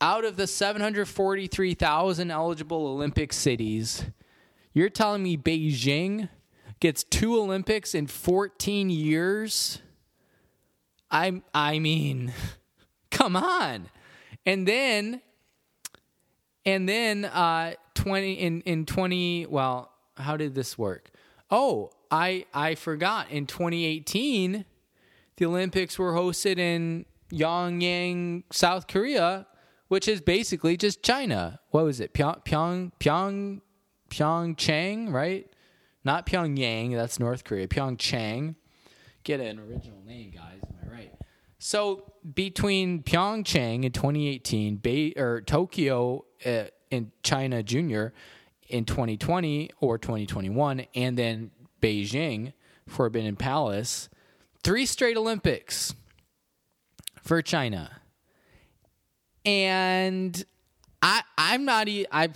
out 0.00 0.24
of 0.24 0.36
the 0.36 0.46
743,000 0.46 2.30
eligible 2.30 2.86
Olympic 2.86 3.32
cities, 3.32 4.04
you're 4.72 4.90
telling 4.90 5.22
me 5.22 5.36
Beijing 5.36 6.28
gets 6.80 7.04
two 7.04 7.38
Olympics 7.38 7.94
in 7.94 8.06
14 8.06 8.90
years? 8.90 9.80
I 11.10 11.42
I 11.54 11.78
mean, 11.78 12.32
come 13.10 13.36
on. 13.36 13.88
And 14.44 14.66
then 14.66 15.22
and 16.66 16.88
then 16.88 17.24
uh 17.24 17.72
20 17.94 18.32
in 18.34 18.60
in 18.62 18.84
20 18.84 19.46
well, 19.46 19.90
how 20.18 20.36
did 20.36 20.54
this 20.54 20.76
work? 20.76 21.10
Oh, 21.50 21.90
I 22.10 22.44
I 22.52 22.74
forgot 22.74 23.30
in 23.30 23.46
2018 23.46 24.66
the 25.36 25.46
Olympics 25.46 25.98
were 25.98 26.12
hosted 26.12 26.58
in 26.58 27.04
Pyongyang, 27.30 28.44
South 28.50 28.86
Korea, 28.86 29.46
which 29.88 30.08
is 30.08 30.20
basically 30.20 30.76
just 30.76 31.02
China. 31.02 31.60
What 31.70 31.84
was 31.84 32.00
it? 32.00 32.12
Pyong 32.12 32.42
Pyong 32.44 32.92
Pyong 33.00 33.60
Pyeongchang, 34.10 35.12
right? 35.12 35.50
Not 36.04 36.26
Pyongyang, 36.26 36.94
that's 36.94 37.18
North 37.18 37.44
Korea. 37.44 37.66
Pyeongchang. 37.66 38.54
Get 39.24 39.40
an 39.40 39.58
original 39.58 40.00
name, 40.06 40.30
guys. 40.30 40.60
Am 40.62 40.76
I 40.84 40.94
right? 40.94 41.12
So 41.58 42.12
between 42.34 43.02
Pyeongchang 43.02 43.84
in 43.84 43.90
2018, 43.90 44.76
Bay, 44.76 45.12
or 45.16 45.40
Tokyo 45.40 46.25
uh, 46.44 46.64
in 46.90 47.12
China 47.22 47.62
Junior 47.62 48.12
in 48.68 48.84
2020 48.84 49.70
or 49.80 49.98
2021, 49.98 50.86
and 50.94 51.16
then 51.16 51.50
Beijing, 51.80 52.52
Forbidden 52.88 53.36
Palace, 53.36 54.08
three 54.62 54.86
straight 54.86 55.16
Olympics 55.16 55.94
for 57.22 57.42
China. 57.42 58.00
And 59.44 60.44
I 61.02 61.22
I'm 61.38 61.64
not 61.64 61.88
I 61.88 62.28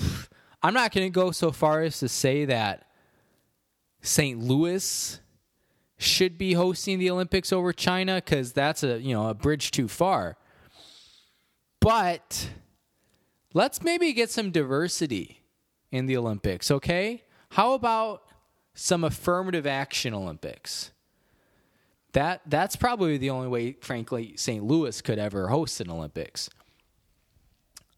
I'm 0.62 0.74
not 0.74 0.92
going 0.92 1.06
to 1.06 1.10
go 1.10 1.30
so 1.32 1.50
far 1.50 1.82
as 1.82 1.98
to 2.00 2.08
say 2.08 2.44
that 2.44 2.86
St. 4.02 4.38
Louis 4.38 5.20
should 5.98 6.38
be 6.38 6.54
hosting 6.54 6.98
the 6.98 7.10
Olympics 7.10 7.52
over 7.52 7.72
China 7.72 8.16
because 8.16 8.52
that's 8.52 8.82
a 8.82 9.00
you 9.00 9.14
know 9.14 9.28
a 9.28 9.34
bridge 9.34 9.70
too 9.70 9.88
far. 9.88 10.36
But 11.80 12.50
let's 13.54 13.82
maybe 13.82 14.12
get 14.12 14.30
some 14.30 14.50
diversity 14.50 15.42
in 15.90 16.06
the 16.06 16.16
Olympics, 16.16 16.70
okay? 16.70 17.24
How 17.50 17.74
about 17.74 18.22
some 18.74 19.04
affirmative 19.04 19.66
action 19.66 20.14
Olympics? 20.14 20.92
That 22.12 22.42
that's 22.46 22.76
probably 22.76 23.18
the 23.18 23.30
only 23.30 23.48
way, 23.48 23.76
frankly, 23.80 24.34
St. 24.36 24.64
Louis 24.64 25.00
could 25.00 25.18
ever 25.18 25.48
host 25.48 25.80
an 25.80 25.90
Olympics. 25.90 26.50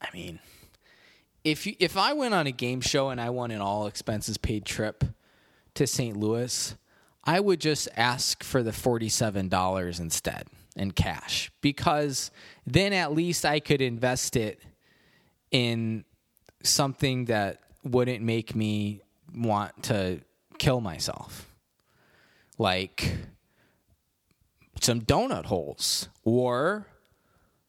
I 0.00 0.09
mean, 0.12 0.38
if 1.44 1.66
you, 1.66 1.75
if 1.78 1.97
I 1.97 2.12
went 2.12 2.35
on 2.35 2.47
a 2.47 2.52
game 2.52 2.80
show 2.80 3.09
and 3.09 3.21
I 3.21 3.30
won 3.30 3.50
an 3.50 3.61
all 3.61 3.87
expenses 3.87 4.37
paid 4.37 4.64
trip 4.64 5.04
to 5.75 5.87
St. 5.87 6.16
Louis, 6.16 6.75
I 7.25 7.40
would 7.40 7.61
just 7.61 7.88
ask 7.97 8.44
for 8.44 8.62
the 8.62 8.73
forty 8.73 9.09
seven 9.09 9.49
dollars 9.49 9.99
instead 9.99 10.47
in 10.76 10.90
cash 10.90 11.50
because 11.61 12.30
then 12.66 12.92
at 12.92 13.12
least 13.12 13.44
I 13.44 13.61
could 13.61 13.80
invest 13.80 14.37
it 14.37 14.61
in 15.52 16.04
something 16.62 17.26
that 17.26 17.61
wouldn't 17.85 18.23
make 18.23 18.54
me 18.54 19.02
want 19.35 19.85
to 19.85 20.21
kill 20.59 20.80
myself. 20.80 21.49
Like 22.59 23.16
some 24.80 25.02
donut 25.02 25.47
holes 25.47 26.09
or 26.25 26.87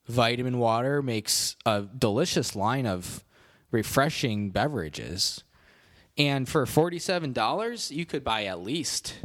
vitamin 0.07 0.57
water 0.57 1.01
makes 1.01 1.55
a 1.65 1.83
delicious 1.83 2.55
line 2.55 2.85
of 2.85 3.23
refreshing 3.71 4.49
beverages. 4.49 5.43
And 6.17 6.47
for 6.47 6.65
$47, 6.65 7.91
you 7.91 8.05
could 8.05 8.23
buy 8.23 8.45
at 8.45 8.61
least 8.61 9.15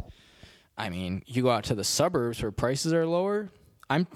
I 0.79 0.89
mean, 0.89 1.23
you 1.25 1.43
go 1.43 1.49
out 1.49 1.65
to 1.65 1.75
the 1.75 1.83
suburbs 1.83 2.41
where 2.41 2.53
prices 2.53 2.93
are 2.93 3.05
lower, 3.05 3.51
I'm 3.89 4.07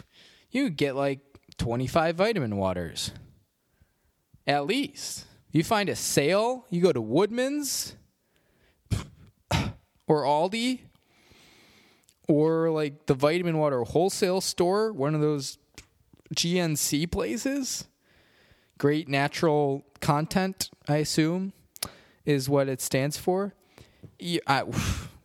you 0.50 0.68
get 0.68 0.96
like 0.96 1.20
25 1.58 2.16
vitamin 2.16 2.56
waters. 2.56 3.12
At 4.48 4.66
least. 4.66 5.26
You 5.52 5.62
find 5.62 5.90
a 5.90 5.94
sale, 5.94 6.64
you 6.70 6.80
go 6.80 6.92
to 6.92 7.00
Woodman's 7.02 7.94
or 10.06 10.22
Aldi 10.22 10.80
or 12.26 12.70
like 12.70 13.06
the 13.06 13.14
vitamin 13.14 13.58
water 13.58 13.82
wholesale 13.82 14.40
store, 14.40 14.92
one 14.92 15.14
of 15.14 15.20
those 15.20 15.58
GNC 16.34 17.10
places. 17.10 17.84
Great 18.78 19.08
natural 19.08 19.84
content, 20.00 20.70
I 20.86 20.98
assume, 20.98 21.52
is 22.24 22.48
what 22.48 22.68
it 22.68 22.80
stands 22.80 23.18
for. 23.18 23.54
I, 24.46 24.64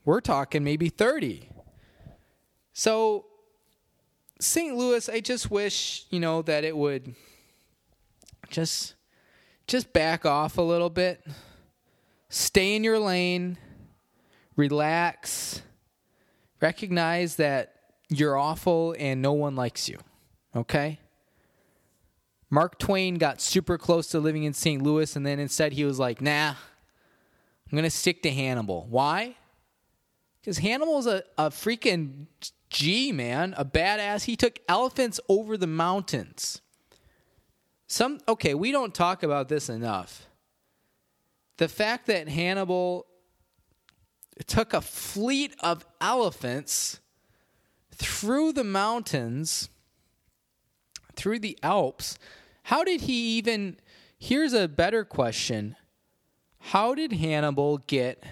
we're 0.05 0.21
talking 0.21 0.63
maybe 0.63 0.89
30. 0.89 1.49
So, 2.73 3.25
St. 4.39 4.75
Louis, 4.75 5.07
I 5.07 5.19
just 5.21 5.49
wish, 5.51 6.05
you 6.09 6.19
know, 6.19 6.41
that 6.41 6.63
it 6.63 6.75
would 6.75 7.15
just 8.49 8.95
just 9.73 9.91
back 9.91 10.23
off 10.23 10.59
a 10.59 10.61
little 10.61 10.91
bit. 10.91 11.25
Stay 12.29 12.75
in 12.75 12.83
your 12.83 12.99
lane. 12.99 13.57
Relax. 14.55 15.63
Recognize 16.61 17.37
that 17.37 17.73
you're 18.07 18.37
awful 18.37 18.95
and 18.99 19.19
no 19.19 19.33
one 19.33 19.55
likes 19.55 19.89
you. 19.89 19.97
Okay? 20.55 20.99
Mark 22.51 22.77
Twain 22.77 23.15
got 23.15 23.41
super 23.41 23.79
close 23.79 24.09
to 24.09 24.19
living 24.19 24.43
in 24.43 24.53
St. 24.53 24.79
Louis 24.79 25.15
and 25.15 25.25
then 25.25 25.39
instead 25.39 25.73
he 25.73 25.85
was 25.85 25.97
like, 25.97 26.21
nah, 26.21 26.49
I'm 26.49 26.55
going 27.71 27.83
to 27.83 27.89
stick 27.89 28.21
to 28.21 28.29
Hannibal. 28.29 28.85
Why? 28.91 29.37
Because 30.39 30.59
Hannibal's 30.59 31.07
a, 31.07 31.23
a 31.36 31.49
freaking 31.49 32.27
G, 32.69 33.12
man, 33.12 33.55
a 33.57 33.65
badass. 33.65 34.25
He 34.25 34.36
took 34.36 34.59
elephants 34.69 35.19
over 35.27 35.57
the 35.57 35.65
mountains. 35.65 36.62
Some 37.88 38.19
okay, 38.28 38.54
we 38.54 38.72
don't 38.72 38.93
talk 38.93 39.24
about 39.24 39.50
this 39.50 39.69
enough. 39.69 40.28
The 41.58 41.67
fact 41.67 42.08
that 42.08 42.28
Hannibal 42.28 43.06
took 44.48 44.74
a 44.74 44.82
fleet 44.82 45.56
of 45.60 45.86
elephants 46.02 47.00
through 47.91 48.54
the 48.54 48.63
mountains, 48.63 49.69
through 51.15 51.39
the 51.39 51.58
Alps. 51.62 52.17
How 52.63 52.84
did 52.84 53.02
he 53.02 53.38
even? 53.38 53.78
Here's 54.17 54.54
a 54.54 54.67
better 54.67 55.04
question. 55.04 55.76
How 56.60 56.96
did 56.96 57.12
Hannibal 57.12 57.78
get 57.80 58.24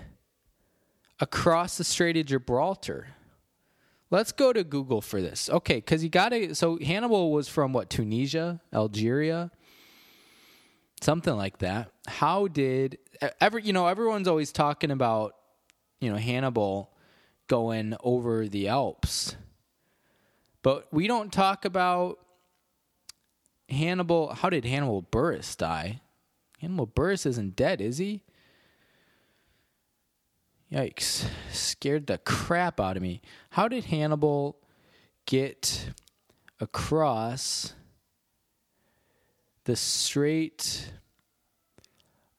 across 1.20 1.78
the 1.78 1.84
Strait 1.84 2.16
of 2.18 2.26
Gibraltar? 2.26 3.10
Let's 4.12 4.34
go 4.34 4.52
to 4.52 4.66
Google 4.66 5.02
for 5.02 5.22
this. 5.22 5.50
Okay, 5.50 5.76
because 5.76 6.04
you 6.04 6.10
got 6.10 6.30
to. 6.30 6.54
So 6.54 6.78
Hannibal 6.78 7.32
was 7.32 7.48
from 7.48 7.72
what? 7.72 7.90
Tunisia, 7.90 8.60
Algeria, 8.74 9.50
something 11.02 11.36
like 11.36 11.60
that. 11.60 11.92
How 12.08 12.48
did 12.48 12.98
ever? 13.40 13.58
You 13.58 13.72
know, 13.72 13.88
everyone's 13.88 14.28
always 14.28 14.52
talking 14.52 14.92
about 14.92 15.36
you 16.02 16.12
know 16.12 16.18
Hannibal 16.18 16.92
going 17.48 17.96
over 18.04 18.50
the 18.50 18.68
Alps, 18.68 19.38
but 20.62 20.88
we 20.92 21.08
don't 21.08 21.32
talk 21.32 21.64
about 21.64 22.20
Hannibal. 23.70 24.34
How 24.34 24.50
did 24.50 24.66
Hannibal 24.66 25.04
Buress 25.04 25.56
die? 25.56 26.02
Hannibal 26.60 26.88
Buress 26.88 27.26
isn't 27.26 27.56
dead, 27.56 27.80
is 27.80 27.98
he? 27.98 28.24
Yikes. 30.72 31.26
Scared 31.52 32.08
the 32.08 32.18
crap 32.20 32.80
out 32.80 32.96
of 32.96 33.04
me. 33.04 33.22
How 33.52 33.68
did 33.68 33.86
Hannibal 33.86 34.58
get 35.26 35.90
across 36.60 37.74
the 39.66 39.76
Strait 39.76 40.94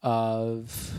of 0.03 0.93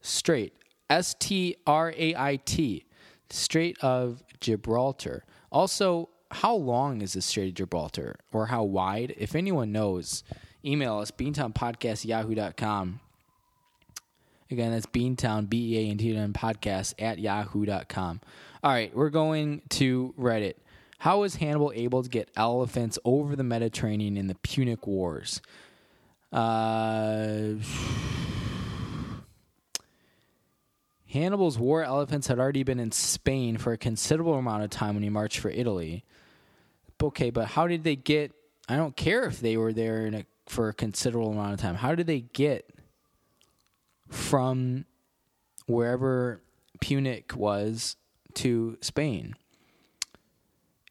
Strait? 0.00 0.54
S 0.90 1.14
T 1.18 1.56
R 1.66 1.92
A 1.96 2.14
I 2.16 2.36
T. 2.36 2.86
Strait 3.28 3.76
of 3.82 4.22
Gibraltar. 4.40 5.24
Also, 5.52 6.08
how 6.30 6.54
long 6.54 7.02
is 7.02 7.12
the 7.12 7.20
Strait 7.20 7.48
of 7.48 7.54
Gibraltar 7.54 8.16
or 8.32 8.46
how 8.46 8.64
wide? 8.64 9.14
If 9.18 9.34
anyone 9.34 9.72
knows, 9.72 10.24
email 10.64 10.98
us 10.98 11.10
beantownpodcast.yahoo.com 11.10 13.00
Again, 14.50 14.72
that's 14.72 14.86
Beantown, 14.86 15.48
B 15.48 15.74
E 15.74 15.78
A 15.78 15.90
N 15.90 15.98
T 15.98 16.16
N 16.16 16.32
podcast 16.32 16.94
at 16.98 17.18
yahoo.com. 17.18 18.20
All 18.62 18.70
right, 18.70 18.94
we're 18.94 19.10
going 19.10 19.62
to 19.70 20.14
Reddit. 20.18 20.54
How 20.98 21.20
was 21.20 21.36
Hannibal 21.36 21.72
able 21.74 22.02
to 22.02 22.08
get 22.08 22.30
elephants 22.36 22.98
over 23.04 23.36
the 23.36 23.44
Mediterranean 23.44 24.16
in 24.16 24.26
the 24.26 24.34
Punic 24.36 24.86
Wars? 24.86 25.40
Uh, 26.32 27.54
Hannibal's 31.10 31.58
war 31.58 31.82
elephants 31.82 32.26
had 32.26 32.38
already 32.38 32.62
been 32.64 32.80
in 32.80 32.90
Spain 32.90 33.56
for 33.58 33.72
a 33.72 33.78
considerable 33.78 34.34
amount 34.34 34.64
of 34.64 34.70
time 34.70 34.94
when 34.94 35.02
he 35.02 35.08
marched 35.08 35.38
for 35.38 35.50
Italy. 35.50 36.04
Okay, 37.02 37.30
but 37.30 37.46
how 37.46 37.66
did 37.66 37.84
they 37.84 37.96
get? 37.96 38.32
I 38.68 38.76
don't 38.76 38.96
care 38.96 39.24
if 39.24 39.40
they 39.40 39.56
were 39.56 39.72
there 39.72 40.06
a, 40.06 40.26
for 40.46 40.68
a 40.68 40.74
considerable 40.74 41.30
amount 41.30 41.54
of 41.54 41.60
time. 41.60 41.76
How 41.76 41.94
did 41.94 42.06
they 42.06 42.20
get 42.20 42.68
from 44.08 44.84
wherever 45.66 46.42
Punic 46.80 47.36
was 47.36 47.96
to 48.34 48.78
Spain. 48.80 49.34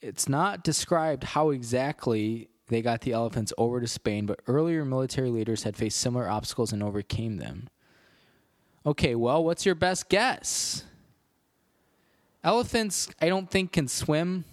It's 0.01 0.29
not 0.29 0.63
described 0.63 1.23
how 1.23 1.49
exactly 1.49 2.49
they 2.67 2.81
got 2.81 3.01
the 3.01 3.13
elephants 3.13 3.53
over 3.57 3.79
to 3.79 3.87
Spain, 3.87 4.25
but 4.25 4.41
earlier 4.47 4.85
military 4.85 5.29
leaders 5.29 5.63
had 5.63 5.75
faced 5.75 5.97
similar 5.99 6.29
obstacles 6.29 6.73
and 6.73 6.83
overcame 6.83 7.37
them. 7.37 7.69
Okay, 8.85 9.15
well, 9.15 9.43
what's 9.43 9.65
your 9.65 9.75
best 9.75 10.09
guess? 10.09 10.83
Elephants, 12.43 13.09
I 13.21 13.27
don't 13.27 13.49
think, 13.49 13.71
can 13.71 13.87
swim 13.87 14.45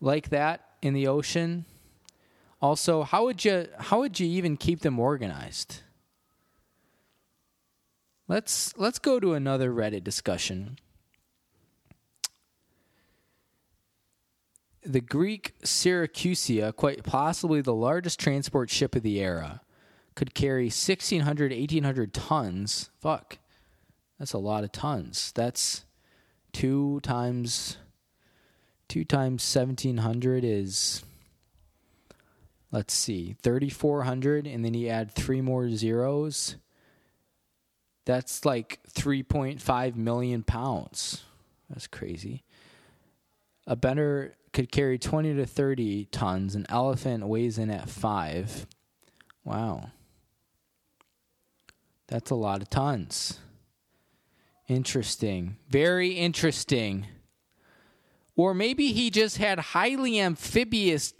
like 0.00 0.30
that 0.30 0.64
in 0.80 0.94
the 0.94 1.06
ocean. 1.06 1.64
Also, 2.60 3.02
how 3.02 3.24
would 3.24 3.44
you 3.44 3.68
how 3.78 4.00
would 4.00 4.18
you 4.18 4.26
even 4.26 4.56
keep 4.56 4.80
them 4.80 4.98
organized? 4.98 5.82
Let's 8.28 8.76
let's 8.76 8.98
go 8.98 9.18
to 9.20 9.34
another 9.34 9.72
Reddit 9.72 10.04
discussion. 10.04 10.78
The 14.84 15.00
Greek 15.00 15.54
Syracusia, 15.62 16.74
quite 16.74 17.04
possibly 17.04 17.60
the 17.60 17.74
largest 17.74 18.18
transport 18.18 18.68
ship 18.68 18.96
of 18.96 19.02
the 19.02 19.20
era, 19.20 19.60
could 20.14 20.34
carry 20.34 20.64
1600 20.64 21.52
1800 21.52 22.12
tons. 22.12 22.90
Fuck. 23.00 23.38
That's 24.18 24.32
a 24.32 24.38
lot 24.38 24.64
of 24.64 24.72
tons. 24.72 25.32
That's 25.34 25.84
2 26.52 27.00
times 27.00 27.78
2 28.88 29.04
times 29.04 29.56
1700 29.56 30.44
is 30.44 31.02
let's 32.70 32.94
see, 32.94 33.36
3400 33.42 34.46
and 34.46 34.64
then 34.64 34.74
you 34.74 34.88
add 34.88 35.12
3 35.12 35.40
more 35.40 35.70
zeros 35.70 36.56
that's 38.04 38.44
like 38.44 38.80
3.5 38.92 39.96
million 39.96 40.42
pounds. 40.42 41.22
That's 41.70 41.86
crazy. 41.86 42.42
A 43.66 43.76
bender 43.76 44.34
could 44.52 44.70
carry 44.70 44.98
20 44.98 45.34
to 45.34 45.46
30 45.46 46.06
tons. 46.06 46.54
An 46.54 46.66
elephant 46.68 47.26
weighs 47.26 47.58
in 47.58 47.70
at 47.70 47.88
5. 47.88 48.66
Wow. 49.44 49.90
That's 52.08 52.30
a 52.30 52.34
lot 52.34 52.60
of 52.60 52.68
tons. 52.68 53.38
Interesting. 54.68 55.56
Very 55.68 56.10
interesting. 56.10 57.06
Or 58.36 58.54
maybe 58.54 58.92
he 58.92 59.10
just 59.10 59.38
had 59.38 59.58
highly 59.58 60.20
amphibious 60.20 61.14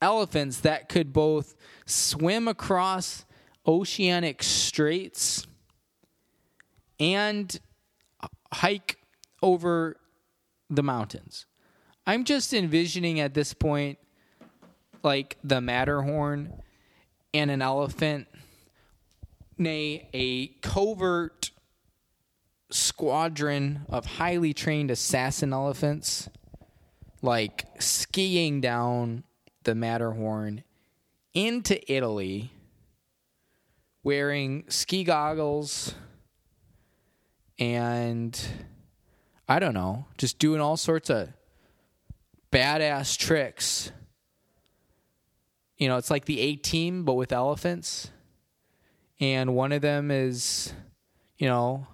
elephants 0.00 0.60
that 0.60 0.88
could 0.88 1.12
both 1.12 1.54
swim 1.86 2.46
across 2.46 3.24
oceanic 3.66 4.42
straits 4.42 5.46
and 6.98 7.58
hike 8.52 8.98
over 9.42 9.96
the 10.70 10.82
mountains. 10.82 11.46
I'm 12.06 12.24
just 12.24 12.52
envisioning 12.52 13.20
at 13.20 13.34
this 13.34 13.54
point 13.54 13.98
like 15.02 15.36
the 15.44 15.60
Matterhorn 15.60 16.62
and 17.32 17.50
an 17.50 17.62
elephant, 17.62 18.26
nay, 19.58 20.08
a 20.12 20.48
covert 20.62 21.50
squadron 22.70 23.84
of 23.88 24.06
highly 24.06 24.54
trained 24.54 24.90
assassin 24.90 25.52
elephants, 25.52 26.28
like 27.22 27.66
skiing 27.78 28.60
down 28.60 29.24
the 29.64 29.74
Matterhorn 29.74 30.62
into 31.34 31.92
Italy 31.92 32.52
wearing 34.02 34.64
ski 34.68 35.02
goggles 35.02 35.94
and 37.58 38.40
I 39.48 39.58
don't 39.58 39.74
know, 39.74 40.06
just 40.18 40.38
doing 40.38 40.60
all 40.60 40.76
sorts 40.76 41.10
of 41.10 41.28
badass 42.50 43.16
tricks. 43.16 43.92
You 45.76 45.88
know, 45.88 45.96
it's 45.96 46.10
like 46.10 46.24
the 46.24 46.40
A 46.40 46.56
team, 46.56 47.04
but 47.04 47.14
with 47.14 47.32
elephants. 47.32 48.10
And 49.20 49.54
one 49.54 49.72
of 49.72 49.82
them 49.82 50.10
is, 50.10 50.72
you 51.38 51.48
know, 51.48 51.86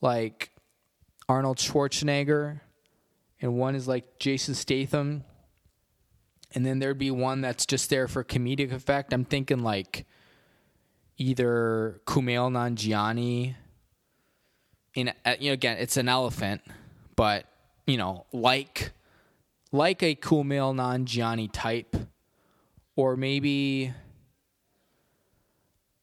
like 0.00 0.50
Arnold 1.28 1.58
Schwarzenegger, 1.58 2.60
and 3.40 3.56
one 3.56 3.74
is 3.74 3.86
like 3.88 4.18
Jason 4.18 4.54
Statham. 4.54 5.24
And 6.52 6.66
then 6.66 6.80
there'd 6.80 6.98
be 6.98 7.12
one 7.12 7.40
that's 7.40 7.64
just 7.64 7.90
there 7.90 8.08
for 8.08 8.24
comedic 8.24 8.72
effect. 8.72 9.12
I'm 9.12 9.24
thinking 9.24 9.60
like 9.60 10.06
either 11.16 12.00
Kumail 12.06 12.50
Nanjiani. 12.50 13.54
In 14.94 15.12
uh, 15.24 15.36
you 15.38 15.50
know, 15.50 15.54
again, 15.54 15.76
it's 15.78 15.96
an 15.96 16.08
elephant, 16.08 16.62
but 17.16 17.46
you 17.86 17.96
know, 17.96 18.26
like 18.32 18.92
like 19.72 20.02
a 20.02 20.14
Kumail 20.14 20.74
Nanjiani 20.74 21.48
type, 21.52 21.96
or 22.96 23.16
maybe 23.16 23.92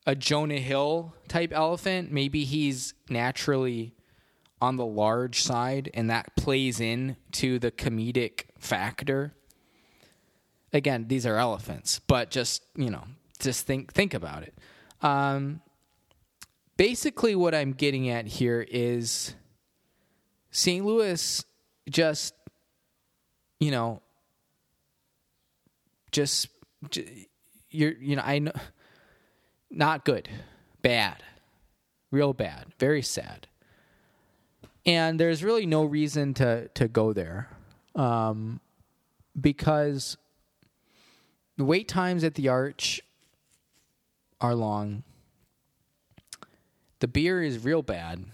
a 0.06 0.16
Jonah 0.16 0.60
Hill 0.60 1.14
type 1.28 1.52
elephant. 1.54 2.12
Maybe 2.12 2.46
he's 2.46 2.94
naturally 3.10 3.94
on 4.62 4.78
the 4.78 4.86
large 4.86 5.42
side, 5.42 5.92
and 5.94 6.10
that 6.10 6.36
plays 6.36 6.80
in 6.80 7.18
to 7.34 7.60
the 7.60 7.72
comedic 7.72 8.46
factor. 8.58 9.34
Again, 10.74 11.06
these 11.08 11.26
are 11.26 11.38
elephants, 11.38 12.00
but 12.08 12.32
just 12.32 12.64
you 12.76 12.90
know, 12.90 13.04
just 13.40 13.66
think 13.66 13.94
think 13.94 14.14
about 14.14 14.44
it. 14.44 14.54
Um, 15.02 15.62
basically, 16.78 17.36
what 17.36 17.54
I'm 17.54 17.74
getting 17.74 18.10
at 18.10 18.28
here 18.28 18.66
is 18.70 19.36
St. 20.52 20.86
Louis 20.86 21.44
just, 21.90 22.34
you 23.60 23.72
know, 23.72 24.02
just, 26.12 26.48
you're, 27.70 27.94
you 27.94 28.16
know, 28.16 28.24
I 28.26 28.40
know, 28.40 28.54
not 29.70 30.06
good, 30.06 30.30
bad, 30.82 31.24
real 32.12 32.34
bad, 32.34 32.68
very 32.80 33.02
sad. 33.02 33.48
And 34.86 35.20
there's 35.20 35.44
really 35.44 35.66
no 35.66 35.84
reason 35.84 36.34
to, 36.36 36.70
to 36.70 36.88
go 36.88 37.12
there 37.12 37.50
um, 37.96 38.62
because 39.40 40.18
the 41.58 41.66
wait 41.66 41.88
times 41.88 42.24
at 42.24 42.36
the 42.36 42.48
Arch 42.48 43.02
are 44.40 44.56
long. 44.56 45.04
The 47.00 47.08
beer 47.08 47.44
is 47.44 47.64
real 47.64 47.84
bad. 47.84 48.26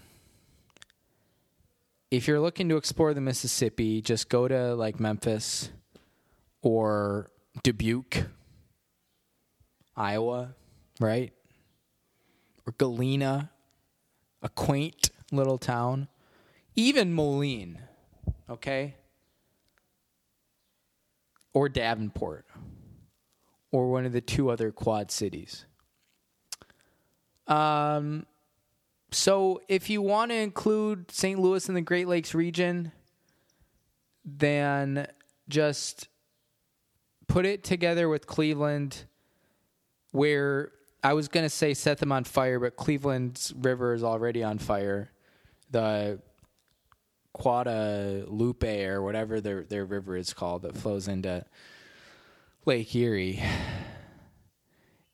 If 2.09 2.27
you're 2.27 2.39
looking 2.39 2.69
to 2.69 2.77
explore 2.77 3.13
the 3.13 3.21
Mississippi, 3.21 4.01
just 4.01 4.29
go 4.29 4.47
to 4.47 4.73
like 4.75 4.99
Memphis 4.99 5.69
or 6.61 7.29
Dubuque, 7.61 8.25
Iowa, 9.97 10.55
right? 10.99 11.33
Or 12.65 12.73
Galena, 12.77 13.49
a 14.41 14.49
quaint 14.49 15.09
little 15.31 15.57
town. 15.57 16.07
Even 16.75 17.13
Moline, 17.13 17.79
okay? 18.49 18.95
Or 21.53 21.67
Davenport, 21.67 22.45
or 23.71 23.91
one 23.91 24.05
of 24.05 24.13
the 24.13 24.21
two 24.21 24.49
other 24.49 24.71
quad 24.71 25.11
cities. 25.11 25.65
Um, 27.45 28.25
so 29.13 29.61
if 29.67 29.89
you 29.89 30.01
want 30.01 30.31
to 30.31 30.35
include 30.35 31.11
St. 31.11 31.39
Louis 31.39 31.67
in 31.67 31.75
the 31.75 31.81
Great 31.81 32.07
Lakes 32.07 32.33
region, 32.33 32.91
then 34.25 35.07
just 35.49 36.07
put 37.27 37.45
it 37.45 37.63
together 37.63 38.09
with 38.09 38.27
Cleveland, 38.27 39.05
where 40.11 40.71
I 41.03 41.13
was 41.13 41.27
going 41.27 41.45
to 41.45 41.49
say 41.49 41.73
set 41.73 41.97
them 41.97 42.11
on 42.11 42.23
fire, 42.23 42.59
but 42.59 42.75
Cleveland's 42.75 43.53
river 43.57 43.93
is 43.93 44.03
already 44.03 44.43
on 44.43 44.57
fire. 44.57 45.11
The 45.71 46.19
Guadalupe 47.33 48.85
or 48.85 49.01
whatever 49.01 49.41
their 49.41 49.63
their 49.63 49.85
river 49.85 50.15
is 50.15 50.33
called 50.33 50.61
that 50.61 50.77
flows 50.77 51.07
into 51.07 51.43
Lake 52.65 52.95
Erie 52.95 53.41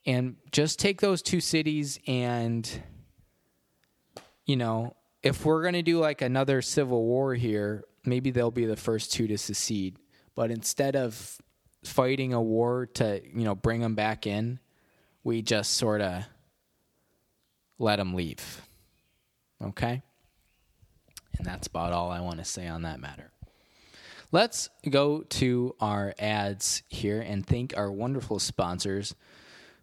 and 0.05 0.35
just 0.51 0.79
take 0.79 1.01
those 1.01 1.21
two 1.21 1.39
cities 1.39 1.99
and 2.07 2.81
you 4.49 4.57
know 4.57 4.95
if 5.21 5.45
we're 5.45 5.61
going 5.61 5.73
to 5.73 5.81
do 5.81 5.99
like 5.99 6.21
another 6.21 6.61
civil 6.61 7.05
war 7.05 7.35
here 7.35 7.83
maybe 8.05 8.31
they'll 8.31 8.51
be 8.51 8.65
the 8.65 8.75
first 8.75 9.13
two 9.13 9.27
to 9.27 9.37
secede. 9.37 9.97
But 10.35 10.51
instead 10.51 10.95
of 10.95 11.37
fighting 11.83 12.33
a 12.33 12.41
war 12.41 12.87
to 12.95 13.21
you 13.33 13.45
know 13.45 13.55
bring 13.55 13.81
them 13.81 13.95
back 13.95 14.27
in 14.27 14.59
we 15.23 15.41
just 15.41 15.73
sort 15.73 16.01
of 16.01 16.23
let 17.77 17.97
them 17.97 18.13
leave. 18.13 18.61
Okay? 19.63 20.01
And 21.37 21.45
that's 21.45 21.67
about 21.67 21.93
all 21.93 22.11
i 22.11 22.19
want 22.19 22.39
to 22.39 22.45
say 22.45 22.67
on 22.67 22.81
that 22.81 22.99
matter. 22.99 23.31
Let's 24.31 24.69
go 24.89 25.21
to 25.21 25.75
our 25.79 26.13
ads 26.19 26.83
here 26.87 27.21
and 27.21 27.45
thank 27.45 27.75
our 27.77 27.91
wonderful 27.91 28.39
sponsors 28.39 29.15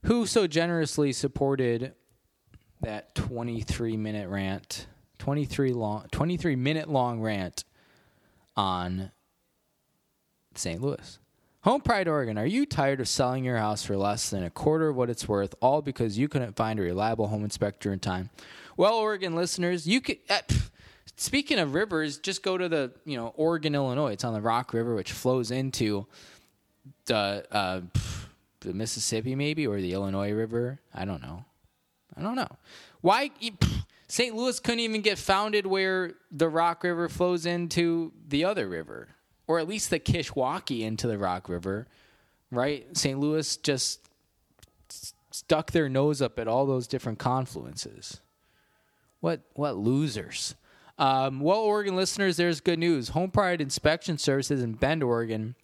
who 0.05 0.27
so 0.27 0.47
generously 0.47 1.13
supported 1.13 1.95
that 2.81 3.15
23 3.15 3.97
minute 3.97 4.29
rant, 4.29 4.87
23 5.19 5.73
long, 5.73 6.07
23 6.11 6.57
minute 6.57 6.89
long 6.89 7.21
rant 7.21 7.65
on 8.57 9.11
St. 10.55 10.81
Louis. 10.81 11.19
Home 11.63 11.81
Pride, 11.81 12.07
Oregon. 12.07 12.39
Are 12.39 12.47
you 12.47 12.65
tired 12.65 13.01
of 13.01 13.09
selling 13.09 13.45
your 13.45 13.57
house 13.57 13.85
for 13.85 13.97
less 13.97 14.31
than 14.31 14.45
a 14.45 14.51
quarter 14.51 14.91
of 14.91 14.97
what 14.97 15.11
it's 15.11 15.27
worth, 15.27 15.55
all 15.61 15.83
because 15.83 16.17
you 16.17 16.29
couldn't 16.29 16.55
find 16.55 16.79
a 16.79 16.83
reliable 16.83 17.27
home 17.27 17.43
inspector 17.43 17.93
in 17.93 17.99
time? 17.99 18.31
Well, 18.77 18.95
Oregon 18.95 19.35
listeners, 19.35 19.87
you 19.87 20.01
could. 20.01 20.19
Uh, 20.31 20.43
speaking 21.17 21.59
of 21.59 21.75
rivers, 21.75 22.19
just 22.19 22.45
go 22.45 22.57
to 22.57 22.69
the 22.69 22.93
you 23.05 23.17
know 23.17 23.33
Oregon, 23.37 23.75
Illinois. 23.75 24.13
It's 24.13 24.23
on 24.23 24.33
the 24.33 24.41
Rock 24.41 24.73
River, 24.73 24.95
which 24.95 25.13
flows 25.13 25.51
into 25.51 26.07
the. 27.07 27.45
Uh, 27.51 27.81
the 28.67 28.75
Mississippi 28.75 29.35
maybe 29.35 29.67
or 29.67 29.81
the 29.81 29.93
Illinois 29.93 30.33
River. 30.33 30.81
I 30.93 31.05
don't 31.05 31.23
know. 31.23 31.45
I 32.17 32.23
don't 32.23 32.37
know. 32.37 32.49
Why 33.01 33.31
St. 34.09 34.35
Louis 34.35 34.59
couldn't 34.61 34.81
even 34.81 35.03
get 35.03 35.19
founded 35.19 35.67
where 35.67 36.13
the 36.31 36.49
Rock 36.49 36.85
River 36.85 37.09
flows 37.09 37.47
into 37.47 38.13
the 38.27 38.45
other 38.45 38.69
river, 38.69 39.09
or 39.47 39.59
at 39.59 39.69
least 39.69 39.91
the 39.91 40.01
Kishwaukee 40.01 40.81
into 40.83 41.07
the 41.07 41.19
Rock 41.19 41.49
River, 41.49 41.87
right? 42.51 42.87
St. 42.97 43.19
Louis 43.19 43.57
just 43.59 44.09
stuck 45.31 45.73
their 45.73 45.89
nose 45.89 46.23
up 46.23 46.39
at 46.39 46.49
all 46.49 46.67
those 46.67 46.87
different 46.87 47.19
confluences. 47.19 48.21
What 49.21 49.43
what 49.55 49.77
losers? 49.77 50.55
Um, 50.99 51.41
well, 51.41 51.59
Oregon 51.59 51.95
listeners, 51.95 52.39
there's 52.39 52.61
good 52.61 52.79
news. 52.79 53.11
Home 53.11 53.31
Pride 53.31 53.61
Inspection 53.61 54.17
Services 54.17 54.63
in 54.63 54.73
Bend, 54.73 55.03
Oregon 55.03 55.55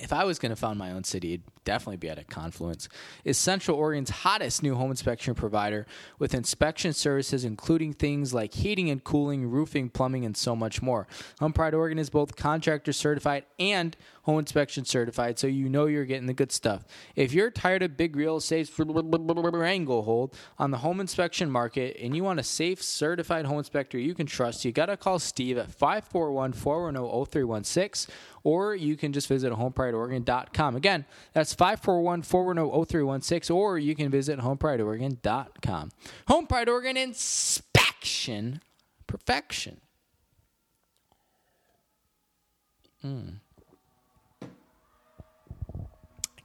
if 0.00 0.12
I 0.12 0.24
was 0.24 0.38
going 0.38 0.50
to 0.50 0.56
found 0.56 0.78
my 0.78 0.92
own 0.92 1.04
city, 1.04 1.34
it'd 1.34 1.57
definitely 1.68 1.98
be 1.98 2.08
at 2.08 2.18
a 2.18 2.24
confluence, 2.24 2.88
is 3.24 3.36
Central 3.36 3.76
Oregon's 3.76 4.08
hottest 4.08 4.62
new 4.62 4.74
home 4.74 4.90
inspection 4.90 5.34
provider 5.34 5.86
with 6.18 6.32
inspection 6.32 6.94
services 6.94 7.44
including 7.44 7.92
things 7.92 8.32
like 8.32 8.54
heating 8.54 8.88
and 8.88 9.04
cooling, 9.04 9.50
roofing, 9.50 9.90
plumbing, 9.90 10.24
and 10.24 10.34
so 10.34 10.56
much 10.56 10.80
more. 10.80 11.06
Home 11.40 11.52
Pride 11.52 11.74
Oregon 11.74 11.98
is 11.98 12.08
both 12.08 12.36
contractor 12.36 12.94
certified 12.94 13.44
and 13.58 13.94
home 14.22 14.38
inspection 14.38 14.86
certified, 14.86 15.38
so 15.38 15.46
you 15.46 15.68
know 15.68 15.84
you're 15.84 16.06
getting 16.06 16.26
the 16.26 16.32
good 16.32 16.52
stuff. 16.52 16.84
If 17.14 17.34
you're 17.34 17.50
tired 17.50 17.82
of 17.82 17.98
big 17.98 18.16
real 18.16 18.38
estate 18.38 18.70
hold 18.74 20.36
on 20.58 20.70
the 20.70 20.78
home 20.78 21.00
inspection 21.00 21.50
market 21.50 21.96
and 22.00 22.16
you 22.16 22.24
want 22.24 22.40
a 22.40 22.42
safe, 22.42 22.82
certified 22.82 23.44
home 23.44 23.58
inspector 23.58 23.98
you 23.98 24.14
can 24.14 24.26
trust, 24.26 24.64
you 24.64 24.72
got 24.72 24.86
to 24.86 24.96
call 24.96 25.18
Steve 25.18 25.58
at 25.58 25.70
541 25.70 26.54
410 26.54 27.26
0316 27.26 28.14
or 28.44 28.74
you 28.74 28.96
can 28.96 29.12
just 29.12 29.28
visit 29.28 29.52
homeprideoregon.com. 29.52 30.76
Again, 30.76 31.04
that's 31.32 31.54
541 31.58 32.22
410 32.22 32.86
0316, 32.86 33.54
or 33.54 33.78
you 33.78 33.94
can 33.94 34.10
visit 34.10 34.38
homeprideoregon.com. 34.38 35.90
Home 36.28 36.46
Pride 36.46 36.68
Oregon 36.68 36.96
inspection 36.96 38.60
perfection. 39.08 39.80
Mm. 43.04 43.40
I 44.42 44.46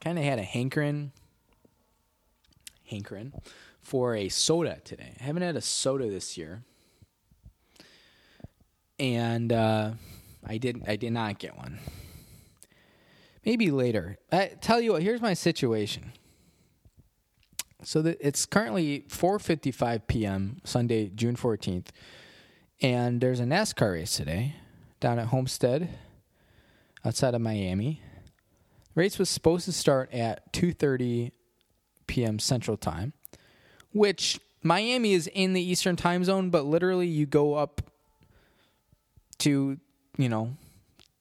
kind 0.02 0.18
of 0.18 0.26
had 0.26 0.40
a 0.40 0.44
hankering, 0.44 1.12
hankering 2.86 3.34
for 3.82 4.16
a 4.16 4.30
soda 4.30 4.80
today. 4.84 5.16
I 5.20 5.24
haven't 5.24 5.44
had 5.44 5.56
a 5.56 5.62
soda 5.62 6.10
this 6.10 6.38
year, 6.38 6.64
and 9.00 9.54
uh, 9.54 9.92
I 10.46 10.58
did. 10.58 10.84
I 10.88 10.96
did 10.96 11.14
not 11.14 11.38
get 11.38 11.56
one. 11.56 11.80
Maybe 13.46 13.72
later. 13.72 14.18
I 14.32 14.52
tell 14.62 14.80
you 14.80 14.94
what. 14.94 15.04
Here's 15.04 15.22
my 15.22 15.34
situation. 15.34 16.14
So 17.84 18.16
it's 18.20 18.46
currently 18.46 19.02
4:55 19.10 20.08
p.m. 20.08 20.62
Sunday, 20.64 21.10
June 21.10 21.36
14th, 21.36 21.88
and 22.82 23.20
there's 23.20 23.42
a 23.42 23.44
NASCAR 23.44 23.94
race 23.94 24.16
today 24.16 24.56
down 25.02 25.20
at 25.20 25.28
Homestead, 25.28 25.90
outside 27.04 27.36
of 27.36 27.42
Miami. 27.42 28.02
The 28.94 29.02
race 29.02 29.20
was 29.20 29.30
supposed 29.30 29.66
to 29.66 29.74
start 29.74 30.14
at 30.14 30.54
2:30 30.54 31.32
p.m. 32.08 32.40
Central 32.40 32.78
Time, 32.78 33.12
which 33.92 34.40
Miami 34.62 35.12
is 35.12 35.28
in 35.28 35.52
the 35.52 35.62
Eastern 35.62 35.98
Time 35.98 36.24
Zone, 36.24 36.50
but 36.50 36.66
literally 36.66 37.08
you 37.08 37.26
go 37.26 37.56
up 37.56 37.82
to 39.40 39.78
you 40.18 40.30
know 40.30 40.56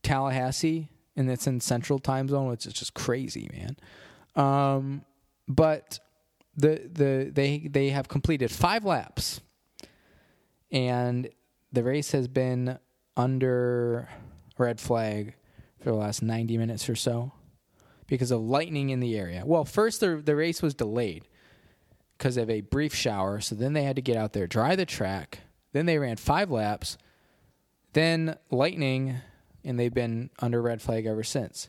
Tallahassee 0.04 0.88
and 1.16 1.30
it's 1.30 1.46
in 1.46 1.60
Central 1.60 1.98
Time 1.98 2.28
Zone, 2.28 2.48
which 2.48 2.66
is 2.66 2.72
just 2.72 2.94
crazy, 2.94 3.48
man. 3.52 3.76
Um, 4.34 5.04
but 5.48 5.98
the 6.56 6.88
the 6.92 7.30
they 7.32 7.58
they 7.58 7.90
have 7.90 8.08
completed 8.08 8.50
five 8.50 8.84
laps, 8.84 9.40
and 10.70 11.28
the 11.72 11.82
race 11.82 12.12
has 12.12 12.28
been 12.28 12.78
under 13.16 14.08
red 14.58 14.80
flag 14.80 15.34
for 15.80 15.90
the 15.90 15.96
last 15.96 16.22
ninety 16.22 16.56
minutes 16.56 16.88
or 16.88 16.96
so 16.96 17.32
because 18.06 18.30
of 18.30 18.40
lightning 18.40 18.90
in 18.90 19.00
the 19.00 19.16
area. 19.16 19.42
Well, 19.44 19.64
first 19.64 20.00
the 20.00 20.16
the 20.16 20.36
race 20.36 20.62
was 20.62 20.74
delayed 20.74 21.28
because 22.16 22.36
of 22.36 22.48
a 22.48 22.60
brief 22.60 22.94
shower, 22.94 23.40
so 23.40 23.54
then 23.54 23.72
they 23.72 23.82
had 23.82 23.96
to 23.96 24.02
get 24.02 24.16
out 24.16 24.32
there, 24.32 24.46
dry 24.46 24.76
the 24.76 24.86
track. 24.86 25.40
Then 25.72 25.86
they 25.86 25.98
ran 25.98 26.16
five 26.16 26.50
laps. 26.50 26.98
Then 27.94 28.36
lightning 28.50 29.16
and 29.64 29.78
they've 29.78 29.92
been 29.92 30.30
under 30.40 30.60
red 30.60 30.82
flag 30.82 31.06
ever 31.06 31.22
since. 31.22 31.68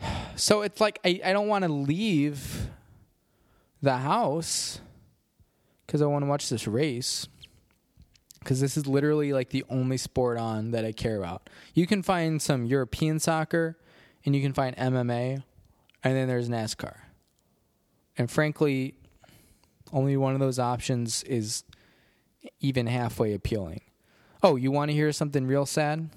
So 0.38 0.60
it's 0.60 0.82
like 0.82 0.98
I, 1.02 1.18
I 1.24 1.32
don't 1.32 1.48
want 1.48 1.64
to 1.64 1.72
leave 1.72 2.68
the 3.80 3.96
house 3.96 4.80
because 5.86 6.02
I 6.02 6.06
want 6.06 6.24
to 6.24 6.28
watch 6.28 6.50
this 6.50 6.68
race. 6.68 7.26
Because 8.40 8.60
this 8.60 8.76
is 8.76 8.86
literally 8.86 9.32
like 9.32 9.48
the 9.48 9.64
only 9.70 9.96
sport 9.96 10.36
on 10.38 10.72
that 10.72 10.84
I 10.84 10.92
care 10.92 11.16
about. 11.16 11.48
You 11.72 11.86
can 11.86 12.02
find 12.02 12.40
some 12.40 12.66
European 12.66 13.18
soccer 13.18 13.78
and 14.26 14.36
you 14.36 14.42
can 14.42 14.52
find 14.52 14.76
MMA, 14.76 15.42
and 16.04 16.16
then 16.16 16.28
there's 16.28 16.48
NASCAR. 16.48 16.96
And 18.18 18.30
frankly, 18.30 18.94
only 19.92 20.16
one 20.16 20.34
of 20.34 20.40
those 20.40 20.58
options 20.58 21.22
is 21.22 21.64
even 22.60 22.86
halfway 22.86 23.34
appealing. 23.34 23.80
Oh, 24.42 24.56
you 24.56 24.70
want 24.70 24.90
to 24.90 24.94
hear 24.94 25.12
something 25.12 25.46
real 25.46 25.66
sad? 25.66 26.10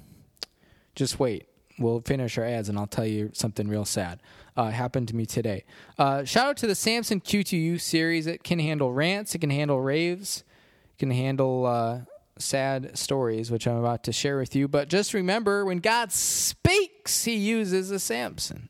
Just 0.95 1.19
wait. 1.19 1.45
We'll 1.77 2.01
finish 2.01 2.37
our 2.37 2.43
ads 2.43 2.67
and 2.67 2.77
I'll 2.77 2.87
tell 2.87 3.05
you 3.05 3.31
something 3.33 3.67
real 3.67 3.85
sad. 3.85 4.19
Uh, 4.57 4.69
happened 4.69 5.07
to 5.07 5.15
me 5.15 5.25
today. 5.25 5.63
Uh, 5.97 6.25
shout 6.25 6.47
out 6.47 6.57
to 6.57 6.67
the 6.67 6.75
Samson 6.75 7.21
Q2U 7.21 7.79
series. 7.79 8.27
It 8.27 8.43
can 8.43 8.59
handle 8.59 8.91
rants, 8.91 9.33
it 9.33 9.39
can 9.39 9.49
handle 9.49 9.79
raves, 9.79 10.43
it 10.91 10.99
can 10.99 11.11
handle 11.11 11.65
uh, 11.65 11.99
sad 12.37 12.97
stories, 12.97 13.49
which 13.49 13.65
I'm 13.67 13.77
about 13.77 14.03
to 14.05 14.11
share 14.11 14.37
with 14.37 14.55
you. 14.55 14.67
But 14.67 14.89
just 14.89 15.13
remember 15.13 15.63
when 15.63 15.79
God 15.79 16.11
speaks, 16.11 17.23
he 17.23 17.35
uses 17.35 17.91
a 17.91 17.99
Samson. 17.99 18.69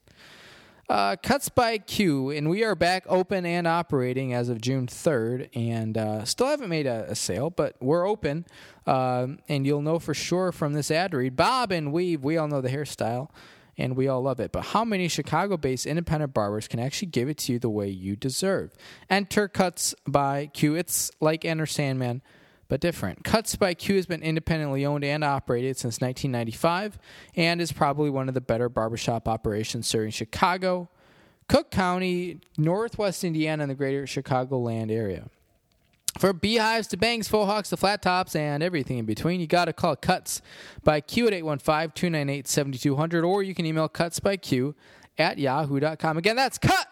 Uh, 0.89 1.15
Cuts 1.21 1.49
by 1.49 1.78
Q, 1.78 2.32
and 2.32 2.49
we 2.49 2.63
are 2.63 2.73
back 2.73 3.04
open 3.08 3.45
and 3.45 3.67
operating 3.67 4.34
as 4.34 4.49
of 4.49 4.60
June 4.60 4.88
3rd, 4.88 5.49
and 5.56 5.95
uh, 5.95 6.25
still 6.25 6.47
haven't 6.47 6.69
made 6.69 6.88
a, 6.88 7.12
a, 7.12 7.15
sale, 7.15 7.52
but 7.52 7.75
we're 7.80 8.08
open. 8.08 8.43
Uh, 8.88 9.28
and 9.47 9.67
you'll 9.67 9.84
know 9.84 9.99
for 9.99 10.15
sure 10.15 10.52
from 10.52 10.73
this 10.73 10.89
ad 10.89 11.13
read 11.13 11.36
Bob 11.36 11.71
and 11.71 11.93
Weave, 11.93 12.23
we 12.23 12.38
all 12.38 12.47
know 12.47 12.60
the 12.60 12.69
hairstyle, 12.69 13.30
and 13.78 13.95
we 13.95 14.08
all 14.08 14.23
love 14.23 14.39
it. 14.39 14.52
But 14.52 14.65
how 14.65 14.84
many 14.84 15.08
Chicago 15.08 15.58
based 15.58 15.86
independent 15.86 16.34
barbers 16.34 16.67
can 16.67 16.80
actually 16.80 17.10
give 17.10 17.30
it 17.30 17.38
to 17.38 17.54
you 17.54 17.60
the 17.60 17.69
way 17.69 17.88
you 17.88 18.15
deserve? 18.15 18.73
Enter 19.12 19.47
Cuts 19.47 19.93
by 20.08 20.47
Q. 20.47 20.73
It's 20.73 21.12
like 21.21 21.45
Enter 21.45 21.67
Sandman 21.67 22.23
but 22.70 22.80
different. 22.80 23.24
Cuts 23.26 23.56
by 23.56 23.74
Q 23.74 23.96
has 23.96 24.06
been 24.06 24.24
independently 24.24 24.86
owned 24.86 25.04
and 25.04 25.24
operated 25.24 25.76
since 25.76 26.00
1995 26.00 26.98
and 27.36 27.60
is 27.60 27.72
probably 27.74 28.10
one 28.10 28.30
of 28.30 28.36
the 28.36 28.42
better 28.42 28.70
barbershop 28.70 29.28
operations 29.28 29.88
serving 29.88 30.12
Chicago, 30.12 30.88
Cook 31.50 31.72
County, 31.72 32.40
Northwest 32.58 33.24
Indiana, 33.24 33.64
and 33.64 33.72
the 33.72 33.76
greater 33.76 34.04
Chicagoland 34.04 34.92
area. 34.92 35.30
For 36.18 36.32
beehives 36.32 36.88
to 36.88 36.98
bangs, 36.98 37.28
faux 37.28 37.50
hawks 37.50 37.70
to 37.70 37.78
flat 37.78 38.02
tops, 38.02 38.36
and 38.36 38.62
everything 38.62 38.98
in 38.98 39.06
between, 39.06 39.40
you 39.40 39.48
got 39.48 39.66
to 39.66 39.74
call 39.74 39.96
Cuts 39.96 40.42
by 40.84 41.02
Q 41.02 41.28
at 41.28 41.34
815 41.34 41.92
298 41.92 42.48
7200, 42.48 43.24
or 43.24 43.44
you 43.44 43.56
can 43.56 43.66
email 43.66 43.90
Cuts 43.90 44.20
by 44.20 44.38
Q 44.38 44.76
at 45.18 45.38
yahoo.com. 45.40 46.18
Again, 46.18 46.36
that's 46.36 46.58
Cut! 46.58 46.88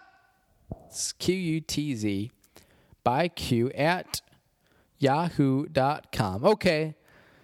Q 1.19 1.35
U 1.35 1.61
T 1.61 1.95
Z 1.95 2.31
by 3.03 3.27
Q 3.27 3.69
at 3.71 4.21
yahoo.com. 4.97 6.45
Okay. 6.45 6.95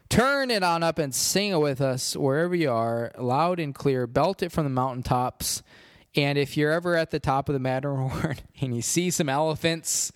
Turn 0.09 0.51
it 0.51 0.61
on 0.61 0.83
up 0.83 0.99
and 0.99 1.13
sing 1.13 1.51
it 1.51 1.59
with 1.59 1.81
us 1.81 2.15
wherever 2.15 2.53
you 2.53 2.69
are, 2.69 3.11
loud 3.17 3.59
and 3.59 3.73
clear. 3.73 4.05
Belt 4.05 4.43
it 4.43 4.51
from 4.51 4.63
the 4.63 4.69
mountaintops. 4.69 5.63
And 6.15 6.37
if 6.37 6.55
you're 6.55 6.71
ever 6.71 6.95
at 6.95 7.09
the 7.09 7.19
top 7.19 7.49
of 7.49 7.53
the 7.53 7.59
Matterhorn 7.59 8.37
and 8.61 8.75
you 8.75 8.81
see 8.81 9.09
some 9.09 9.27
elephants, 9.27 10.11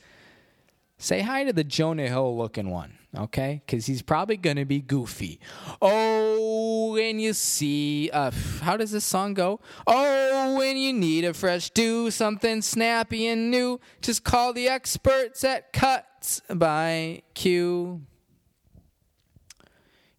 say 0.97 1.21
hi 1.21 1.43
to 1.43 1.53
the 1.53 1.63
Jonah 1.63 2.07
Hill 2.07 2.37
looking 2.37 2.69
one, 2.69 2.93
okay? 3.17 3.61
Because 3.65 3.87
he's 3.87 4.03
probably 4.03 4.37
going 4.37 4.57
to 4.57 4.65
be 4.65 4.81
goofy. 4.81 5.39
Oh, 5.81 6.93
when 6.93 7.19
you 7.19 7.33
see, 7.33 8.11
uh, 8.13 8.31
how 8.61 8.77
does 8.77 8.91
this 8.91 9.05
song 9.05 9.33
go? 9.33 9.59
Oh, 9.87 10.57
when 10.57 10.77
you 10.77 10.93
need 10.93 11.25
a 11.25 11.33
fresh 11.33 11.71
do, 11.71 12.11
something 12.11 12.61
snappy 12.61 13.27
and 13.27 13.49
new, 13.49 13.79
just 14.01 14.23
call 14.23 14.53
the 14.53 14.67
experts 14.67 15.43
at 15.43 15.73
Cut 15.73 16.05
by 16.53 17.23
Q. 17.33 18.01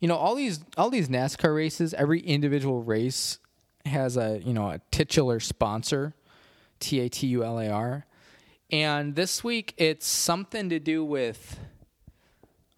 You 0.01 0.09
know, 0.09 0.17
all 0.17 0.35
these 0.35 0.61
all 0.77 0.91
these 0.91 1.09
NASCAR 1.09 1.55
races, 1.55 1.95
every 1.95 2.21
individual 2.21 2.83
race 2.83 3.39
has 3.85 4.17
a, 4.17 4.41
you 4.45 4.53
know, 4.53 4.69
a 4.71 4.81
titular 4.91 5.41
sponsor, 5.41 6.15
T 6.81 7.01
A 7.01 7.09
T 7.09 7.27
U 7.29 7.45
L 7.45 7.59
A 7.59 7.69
R. 7.69 8.07
And 8.71 9.15
this 9.15 9.43
week 9.43 9.75
it's 9.77 10.07
something 10.07 10.69
to 10.69 10.79
do 10.79 11.05
with 11.05 11.59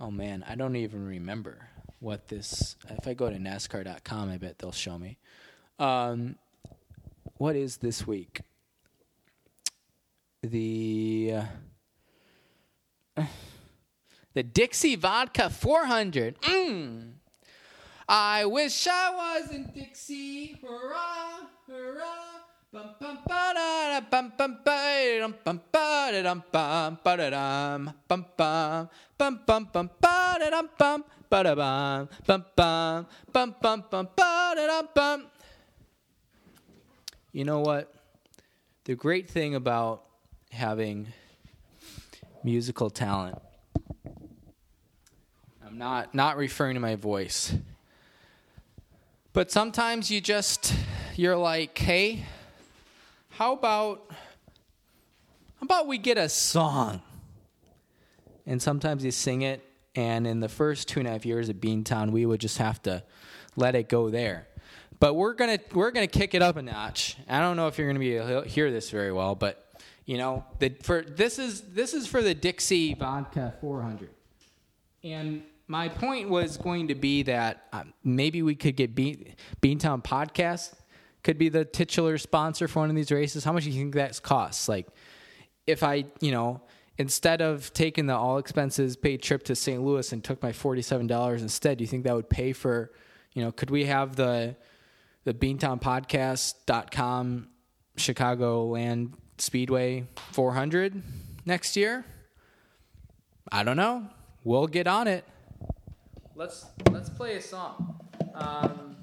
oh 0.00 0.10
man, 0.10 0.44
I 0.48 0.54
don't 0.54 0.76
even 0.76 1.06
remember 1.06 1.68
what 1.98 2.28
this 2.28 2.76
if 2.88 3.06
I 3.06 3.14
go 3.14 3.28
to 3.28 3.36
nascar.com, 3.36 4.30
I 4.30 4.38
bet 4.38 4.58
they'll 4.58 4.72
show 4.72 4.98
me. 4.98 5.18
Um, 5.78 6.36
what 7.36 7.56
is 7.56 7.78
this 7.78 8.06
week? 8.06 8.42
The 10.42 11.32
uh, 11.36 11.42
the 14.34 14.42
Dixie 14.42 14.96
Vodka 14.96 15.50
400. 15.50 16.40
Mmm. 16.40 17.12
I 18.08 18.44
wish 18.44 18.86
I 18.86 19.10
was 19.14 19.52
in 19.52 19.70
Dixie. 19.74 20.58
Hurrah, 20.60 21.46
hurrah. 21.66 22.40
You 37.32 37.44
know 37.44 37.60
what? 37.60 37.94
The 38.84 38.94
great 38.94 39.28
thing 39.28 39.54
about 39.56 40.04
having 40.52 41.08
musical 42.44 42.90
talent. 42.90 43.38
I'm 45.70 45.78
not 45.78 46.14
not 46.16 46.36
referring 46.36 46.74
to 46.74 46.80
my 46.80 46.96
voice. 46.96 47.54
But 49.32 49.52
sometimes 49.52 50.10
you 50.10 50.20
just 50.20 50.74
you're 51.14 51.36
like, 51.36 51.78
"Hey, 51.78 52.24
how 53.28 53.52
about 53.52 54.04
how 54.10 55.62
about 55.62 55.86
we 55.86 55.96
get 55.96 56.18
a 56.18 56.28
song?" 56.28 57.02
And 58.46 58.60
sometimes 58.60 59.04
you 59.04 59.12
sing 59.12 59.42
it, 59.42 59.64
and 59.94 60.26
in 60.26 60.40
the 60.40 60.48
first 60.48 60.88
two 60.88 60.98
and 60.98 61.08
a 61.08 61.12
half 61.12 61.24
years 61.24 61.48
of 61.48 61.56
Beantown, 61.56 62.10
we 62.10 62.26
would 62.26 62.40
just 62.40 62.58
have 62.58 62.82
to 62.82 63.04
let 63.54 63.76
it 63.76 63.88
go 63.88 64.10
there. 64.10 64.48
But 64.98 65.14
we're 65.14 65.34
gonna 65.34 65.60
we're 65.72 65.92
gonna 65.92 66.08
kick 66.08 66.34
it 66.34 66.42
up 66.42 66.56
a 66.56 66.62
notch. 66.62 67.16
I 67.28 67.38
don't 67.38 67.56
know 67.56 67.68
if 67.68 67.78
you're 67.78 67.86
gonna 67.86 68.00
be 68.00 68.16
able 68.16 68.42
to 68.42 68.48
hear 68.48 68.72
this 68.72 68.90
very 68.90 69.12
well, 69.12 69.36
but 69.36 69.70
you 70.04 70.18
know, 70.18 70.44
the, 70.58 70.70
for 70.82 71.02
this 71.02 71.38
is 71.38 71.60
this 71.60 71.94
is 71.94 72.08
for 72.08 72.22
the 72.22 72.34
Dixie 72.34 72.94
Vodka 72.94 73.54
400, 73.60 74.10
and 75.04 75.44
my 75.70 75.88
point 75.88 76.28
was 76.28 76.56
going 76.56 76.88
to 76.88 76.96
be 76.96 77.22
that 77.22 77.68
um, 77.72 77.94
maybe 78.02 78.42
we 78.42 78.56
could 78.56 78.74
get 78.74 78.92
Bean, 78.92 79.36
Beantown 79.62 80.02
Podcast 80.02 80.74
could 81.22 81.38
be 81.38 81.48
the 81.48 81.64
titular 81.64 82.18
sponsor 82.18 82.66
for 82.66 82.80
one 82.80 82.90
of 82.90 82.96
these 82.96 83.12
races. 83.12 83.44
How 83.44 83.52
much 83.52 83.62
do 83.62 83.70
you 83.70 83.80
think 83.80 83.94
that 83.94 84.20
costs? 84.20 84.68
Like, 84.68 84.88
if 85.68 85.84
I, 85.84 86.06
you 86.20 86.32
know, 86.32 86.60
instead 86.98 87.40
of 87.40 87.72
taking 87.72 88.06
the 88.06 88.16
all 88.16 88.38
expenses 88.38 88.96
paid 88.96 89.22
trip 89.22 89.44
to 89.44 89.54
St. 89.54 89.80
Louis 89.80 90.10
and 90.10 90.24
took 90.24 90.42
my 90.42 90.50
forty-seven 90.50 91.06
dollars 91.06 91.40
instead, 91.40 91.78
do 91.78 91.84
you 91.84 91.88
think 91.88 92.02
that 92.02 92.16
would 92.16 92.28
pay 92.28 92.52
for, 92.52 92.90
you 93.34 93.44
know, 93.44 93.52
could 93.52 93.70
we 93.70 93.84
have 93.84 94.16
the 94.16 94.56
the 95.22 95.34
beantownpodcast.com 95.34 97.48
Chicagoland 97.96 99.12
Speedway 99.38 100.08
400 100.32 101.00
next 101.46 101.76
year? 101.76 102.04
I 103.52 103.62
don't 103.62 103.76
know. 103.76 104.08
We'll 104.42 104.66
get 104.66 104.88
on 104.88 105.06
it. 105.06 105.24
Let's 106.40 106.64
let's 106.90 107.10
play 107.10 107.36
a 107.36 107.40
song. 107.42 108.00
Um, 108.34 108.96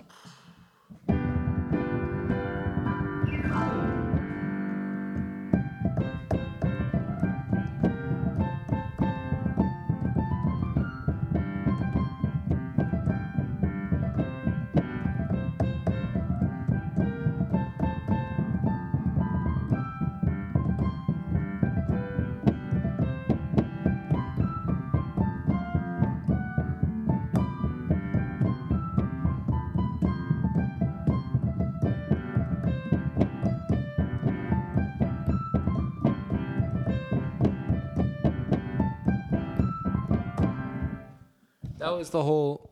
that 41.98 42.02
was 42.02 42.10
the 42.12 42.22
whole 42.22 42.70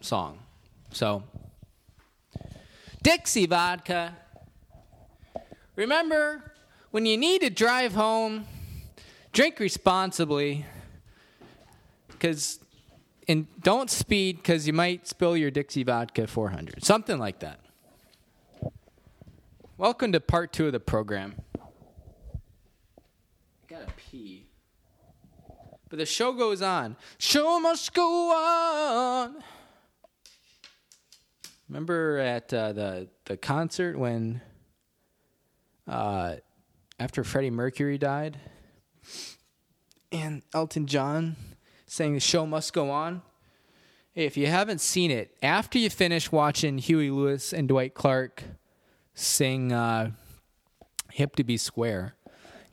song. 0.00 0.38
So, 0.90 1.22
Dixie 3.02 3.44
vodka. 3.44 4.16
Remember, 5.76 6.54
when 6.90 7.04
you 7.04 7.18
need 7.18 7.42
to 7.42 7.50
drive 7.50 7.92
home, 7.92 8.46
drink 9.34 9.60
responsibly. 9.60 10.64
Because, 12.08 12.58
and 13.28 13.46
don't 13.60 13.90
speed 13.90 14.38
because 14.38 14.66
you 14.66 14.72
might 14.72 15.06
spill 15.06 15.36
your 15.36 15.50
Dixie 15.50 15.82
vodka 15.82 16.26
400. 16.26 16.82
Something 16.82 17.18
like 17.18 17.40
that. 17.40 17.60
Welcome 19.76 20.12
to 20.12 20.20
part 20.20 20.54
two 20.54 20.68
of 20.68 20.72
the 20.72 20.80
program. 20.80 21.34
I 21.54 21.60
gotta 23.68 23.92
pee. 23.98 24.46
But 25.94 25.98
the 25.98 26.06
show 26.06 26.32
goes 26.32 26.60
on. 26.60 26.96
Show 27.18 27.60
must 27.60 27.94
go 27.94 28.32
on. 28.32 29.36
Remember 31.68 32.18
at 32.18 32.52
uh, 32.52 32.72
the 32.72 33.08
the 33.26 33.36
concert 33.36 33.96
when 33.96 34.40
uh, 35.86 36.34
after 36.98 37.22
Freddie 37.22 37.50
Mercury 37.50 37.96
died 37.96 38.40
and 40.10 40.42
Elton 40.52 40.88
John 40.88 41.36
saying 41.86 42.14
the 42.14 42.18
show 42.18 42.44
must 42.44 42.72
go 42.72 42.90
on? 42.90 43.22
If 44.16 44.36
you 44.36 44.48
haven't 44.48 44.80
seen 44.80 45.12
it, 45.12 45.36
after 45.44 45.78
you 45.78 45.90
finish 45.90 46.32
watching 46.32 46.78
Huey 46.78 47.12
Lewis 47.12 47.52
and 47.52 47.68
Dwight 47.68 47.94
Clark 47.94 48.42
sing 49.14 49.70
uh, 49.70 50.10
Hip 51.12 51.36
to 51.36 51.44
Be 51.44 51.56
Square, 51.56 52.16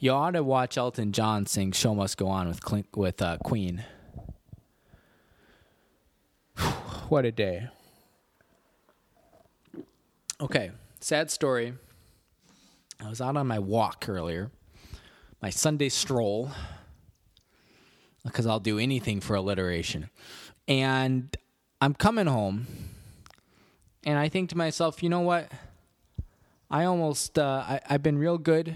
you 0.01 0.11
ought 0.11 0.31
to 0.31 0.43
watch 0.43 0.77
Elton 0.79 1.11
John 1.11 1.45
sing 1.45 1.71
"Show 1.71 1.93
Must 1.93 2.17
Go 2.17 2.27
On" 2.27 2.47
with 2.47 2.61
Clint, 2.61 2.87
with 2.95 3.21
uh, 3.21 3.37
Queen. 3.37 3.83
what 7.07 7.23
a 7.23 7.31
day! 7.31 7.69
Okay, 10.41 10.71
sad 10.99 11.29
story. 11.29 11.75
I 12.99 13.09
was 13.09 13.21
out 13.21 13.37
on 13.37 13.45
my 13.45 13.59
walk 13.59 14.05
earlier, 14.09 14.49
my 15.39 15.51
Sunday 15.51 15.89
stroll, 15.89 16.49
because 18.25 18.47
I'll 18.47 18.59
do 18.59 18.79
anything 18.79 19.21
for 19.21 19.35
alliteration, 19.35 20.09
and 20.67 21.37
I'm 21.79 21.93
coming 21.93 22.25
home, 22.25 22.65
and 24.03 24.17
I 24.17 24.29
think 24.29 24.49
to 24.49 24.57
myself, 24.57 25.03
you 25.03 25.09
know 25.09 25.21
what? 25.21 25.51
I 26.71 26.85
almost 26.85 27.37
uh, 27.37 27.63
I, 27.67 27.81
I've 27.87 28.01
been 28.01 28.17
real 28.17 28.39
good 28.39 28.75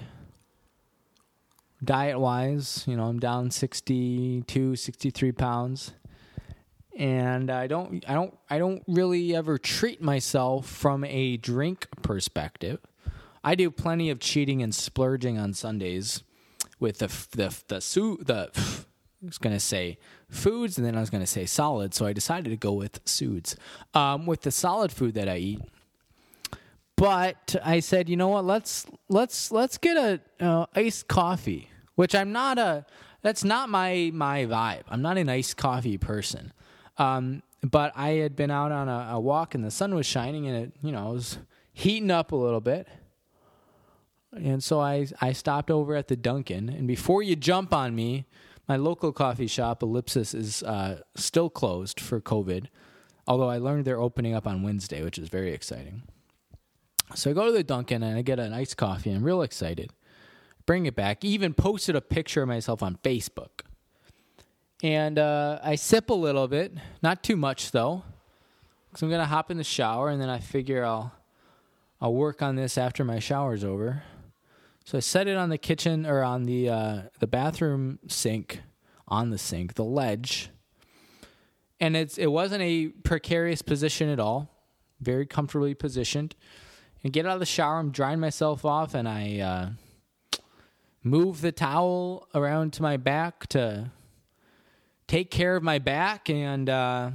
diet 1.84 2.20
wise, 2.20 2.84
you 2.88 2.96
know, 2.96 3.06
I'm 3.06 3.20
down 3.20 3.52
62, 3.52 4.76
63 4.76 5.32
pounds. 5.32 5.94
And 6.98 7.50
I 7.50 7.68
don't 7.68 8.06
I 8.08 8.14
don't 8.14 8.38
I 8.50 8.58
don't 8.58 8.82
really 8.88 9.36
ever 9.36 9.58
treat 9.58 10.02
myself 10.02 10.66
from 10.66 11.04
a 11.04 11.36
drink 11.36 11.88
perspective. 12.02 12.80
I 13.44 13.56
do 13.56 13.70
plenty 13.70 14.10
of 14.10 14.20
cheating 14.20 14.64
and 14.64 14.74
splurging 14.74 15.38
on 15.38 15.54
Sundays 15.54 16.24
with 16.80 17.00
the 17.00 17.08
the 17.36 17.54
the 17.68 17.82
su- 17.82 18.20
the 18.26 18.50
I 18.56 19.26
was 19.26 19.38
gonna 19.38 19.60
say 19.60 19.98
foods 20.30 20.78
and 20.78 20.88
then 20.88 20.96
I 20.96 21.02
was 21.02 21.10
gonna 21.10 21.28
say 21.28 21.46
solid, 21.46 21.94
so 21.94 22.06
I 22.06 22.14
decided 22.14 22.50
to 22.52 22.58
go 22.58 22.72
with 22.72 23.02
suits. 23.04 23.58
Um, 23.94 24.26
with 24.26 24.44
the 24.44 24.52
solid 24.52 24.92
food 24.92 25.16
that 25.16 25.28
I 25.28 25.38
eat, 25.38 25.62
but 26.98 27.56
I 27.64 27.82
said, 27.82 28.08
you 28.08 28.16
know 28.16 28.30
what? 28.30 28.46
Let's 28.46 28.86
let's 29.10 29.52
let's 29.52 29.78
get 29.78 29.98
a 29.98 30.46
uh, 30.46 30.66
iced 30.76 31.08
coffee, 31.08 31.70
which 31.96 32.16
I'm 32.16 32.32
not 32.32 32.58
a. 32.58 32.86
That's 33.22 33.44
not 33.44 33.70
my 33.70 34.12
my 34.14 34.46
vibe. 34.46 34.84
I'm 34.90 35.02
not 35.02 35.18
an 35.18 35.30
iced 35.30 35.58
coffee 35.58 35.98
person. 35.98 36.54
Um, 36.98 37.44
but 37.62 37.92
I 37.96 38.10
had 38.12 38.36
been 38.36 38.52
out 38.52 38.72
on 38.72 38.88
a, 38.88 39.16
a 39.16 39.20
walk 39.20 39.56
and 39.56 39.64
the 39.64 39.72
sun 39.72 39.96
was 39.96 40.06
shining 40.06 40.48
and 40.48 40.56
it, 40.56 40.72
you 40.82 40.92
know, 40.92 41.12
was 41.12 41.40
heating 41.74 42.12
up 42.12 42.32
a 42.32 42.36
little 42.36 42.62
bit. 42.62 42.88
And 44.32 44.64
so 44.64 44.80
I 44.80 45.08
I 45.20 45.34
stopped 45.34 45.72
over 45.72 45.96
at 45.96 46.08
the 46.08 46.16
Dunkin'. 46.16 46.70
And 46.70 46.88
before 46.88 47.24
you 47.24 47.36
jump 47.36 47.74
on 47.74 47.96
me, 47.96 48.26
my 48.68 48.78
local 48.78 49.12
coffee 49.12 49.48
shop 49.48 49.84
Ellipsis 49.84 50.34
is 50.34 50.64
uh, 50.64 51.02
still 51.16 51.50
closed 51.50 52.00
for 52.00 52.22
COVID. 52.22 52.68
Although 53.28 53.50
I 53.50 53.58
learned 53.58 53.86
they're 53.86 54.00
opening 54.00 54.34
up 54.34 54.48
on 54.48 54.64
Wednesday, 54.64 55.04
which 55.04 55.18
is 55.18 55.30
very 55.30 55.52
exciting. 55.52 56.04
So 57.14 57.30
I 57.30 57.34
go 57.34 57.46
to 57.46 57.52
the 57.52 57.64
Dunkin' 57.64 58.02
and 58.02 58.18
I 58.18 58.22
get 58.22 58.40
an 58.40 58.54
iced 58.54 58.78
coffee. 58.78 59.12
I'm 59.12 59.24
real 59.24 59.42
excited. 59.42 59.92
Bring 60.66 60.86
it 60.86 60.96
back. 60.96 61.24
Even 61.24 61.54
posted 61.54 61.96
a 61.96 62.02
picture 62.02 62.42
of 62.42 62.48
myself 62.48 62.82
on 62.82 62.98
Facebook. 63.04 63.62
And 64.82 65.20
uh, 65.20 65.60
I 65.64 65.76
sip 65.76 66.10
a 66.10 66.14
little 66.14 66.48
bit, 66.48 66.74
not 67.02 67.24
too 67.24 67.36
much 67.36 67.72
though, 67.72 68.04
because 68.90 69.04
I'm 69.04 69.10
gonna 69.10 69.26
hop 69.26 69.52
in 69.52 69.58
the 69.58 69.64
shower 69.64 70.10
and 70.10 70.22
then 70.22 70.30
I 70.30 70.40
figure 70.40 70.84
I'll 70.84 71.14
I'll 72.02 72.14
work 72.14 72.42
on 72.42 72.56
this 72.56 72.78
after 72.78 73.06
my 73.06 73.20
shower's 73.20 73.64
over. 73.64 74.04
So 74.84 74.98
I 74.98 75.02
set 75.02 75.28
it 75.28 75.38
on 75.38 75.50
the 75.50 75.58
kitchen 75.58 76.06
or 76.06 76.24
on 76.24 76.44
the 76.44 76.70
uh, 76.70 77.02
the 77.20 77.28
bathroom 77.28 78.00
sink, 78.08 78.62
on 79.08 79.30
the 79.30 79.38
sink, 79.38 79.76
the 79.76 79.86
ledge, 79.86 80.50
and 81.80 81.96
it's 81.96 82.18
it 82.18 82.28
wasn't 82.28 82.62
a 82.62 82.90
precarious 82.90 83.62
position 83.62 84.10
at 84.10 84.20
all, 84.20 84.50
very 85.00 85.26
comfortably 85.26 85.74
positioned 85.74 86.36
and 87.06 87.14
get 87.14 87.24
out 87.28 87.36
of 87.36 87.40
the 87.40 87.46
shower. 87.46 87.78
I'm 87.78 87.92
drying 87.92 88.20
myself 88.20 88.66
off, 88.66 88.96
and 88.96 89.08
I 89.08 89.40
uh, 89.40 90.40
move 91.04 91.42
the 91.42 91.52
towel 91.52 92.28
around 92.34 92.74
to 92.74 92.82
my 92.82 92.98
back 92.98 93.46
to 93.50 93.92
take 95.08 95.30
care 95.30 95.56
of 95.56 95.62
my 95.62 95.78
back, 95.78 96.32
and 96.32 96.68
uh, 96.68 97.12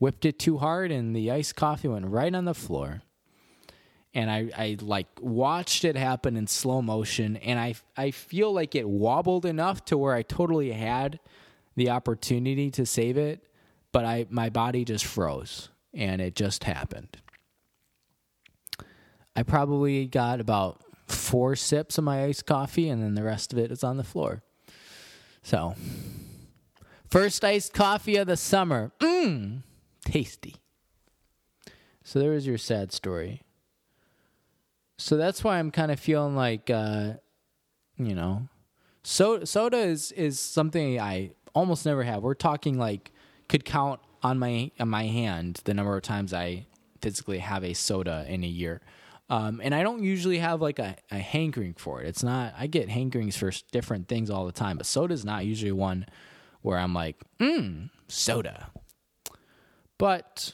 whipped 0.00 0.24
it 0.24 0.40
too 0.40 0.58
hard, 0.58 0.90
and 0.90 1.14
the 1.14 1.30
iced 1.30 1.54
coffee 1.54 1.86
went 1.86 2.06
right 2.06 2.34
on 2.34 2.46
the 2.46 2.54
floor. 2.54 3.02
and 4.16 4.30
I, 4.30 4.50
I 4.56 4.76
like 4.80 5.06
watched 5.20 5.84
it 5.84 5.94
happen 5.94 6.36
in 6.36 6.46
slow 6.46 6.80
motion 6.80 7.36
and 7.36 7.60
I 7.60 7.74
I 7.98 8.10
feel 8.10 8.50
like 8.52 8.74
it 8.74 8.88
wobbled 8.88 9.44
enough 9.44 9.84
to 9.86 9.98
where 9.98 10.14
I 10.14 10.22
totally 10.22 10.72
had 10.72 11.20
the 11.76 11.90
opportunity 11.90 12.70
to 12.72 12.86
save 12.86 13.18
it, 13.18 13.46
but 13.92 14.06
I 14.06 14.26
my 14.30 14.48
body 14.48 14.86
just 14.86 15.04
froze 15.04 15.68
and 15.92 16.22
it 16.22 16.34
just 16.34 16.64
happened. 16.64 17.18
I 19.36 19.42
probably 19.42 20.06
got 20.06 20.40
about 20.40 20.80
four 21.06 21.54
sips 21.54 21.98
of 21.98 22.04
my 22.04 22.24
iced 22.24 22.46
coffee 22.46 22.88
and 22.88 23.02
then 23.02 23.14
the 23.14 23.22
rest 23.22 23.52
of 23.52 23.58
it 23.58 23.70
is 23.70 23.84
on 23.84 23.98
the 23.98 24.04
floor. 24.04 24.42
So, 25.42 25.76
first 27.08 27.44
iced 27.44 27.72
coffee 27.72 28.16
of 28.16 28.26
the 28.26 28.36
summer. 28.36 28.92
Mmm, 28.98 29.62
tasty. 30.04 30.56
So 32.02 32.18
there 32.18 32.30
was 32.30 32.46
your 32.46 32.58
sad 32.58 32.92
story. 32.92 33.42
So 34.96 35.16
that's 35.16 35.44
why 35.44 35.58
I'm 35.58 35.70
kind 35.70 35.92
of 35.92 36.00
feeling 36.00 36.34
like, 36.34 36.70
uh, 36.70 37.14
you 37.98 38.14
know, 38.14 38.48
soda, 39.02 39.44
soda 39.44 39.78
is 39.78 40.12
is 40.12 40.40
something 40.40 40.98
I 40.98 41.32
almost 41.54 41.84
never 41.84 42.02
have. 42.02 42.22
We're 42.22 42.34
talking 42.34 42.78
like 42.78 43.12
could 43.48 43.64
count 43.64 44.00
on 44.22 44.38
my 44.38 44.70
on 44.80 44.88
my 44.88 45.04
hand 45.06 45.60
the 45.64 45.74
number 45.74 45.96
of 45.96 46.02
times 46.02 46.32
I 46.32 46.66
physically 47.00 47.38
have 47.38 47.62
a 47.62 47.74
soda 47.74 48.24
in 48.28 48.42
a 48.42 48.48
year. 48.48 48.80
Um, 49.28 49.60
and 49.62 49.74
I 49.74 49.82
don't 49.82 50.02
usually 50.02 50.38
have 50.38 50.60
like 50.62 50.78
a, 50.78 50.96
a 51.10 51.18
hankering 51.18 51.74
for 51.74 52.00
it. 52.00 52.06
It's 52.06 52.22
not, 52.22 52.54
I 52.56 52.68
get 52.68 52.88
hankerings 52.88 53.34
for 53.34 53.50
different 53.72 54.06
things 54.08 54.30
all 54.30 54.46
the 54.46 54.52
time, 54.52 54.76
but 54.76 54.86
soda 54.86 55.14
is 55.14 55.24
not 55.24 55.44
usually 55.44 55.72
one 55.72 56.06
where 56.62 56.78
I'm 56.78 56.94
like, 56.94 57.16
mmm, 57.40 57.90
soda. 58.08 58.70
But 59.98 60.52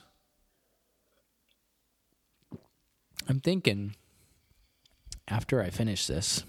I'm 3.28 3.40
thinking 3.40 3.96
after 5.28 5.62
I 5.62 5.70
finish 5.70 6.06
this, 6.06 6.44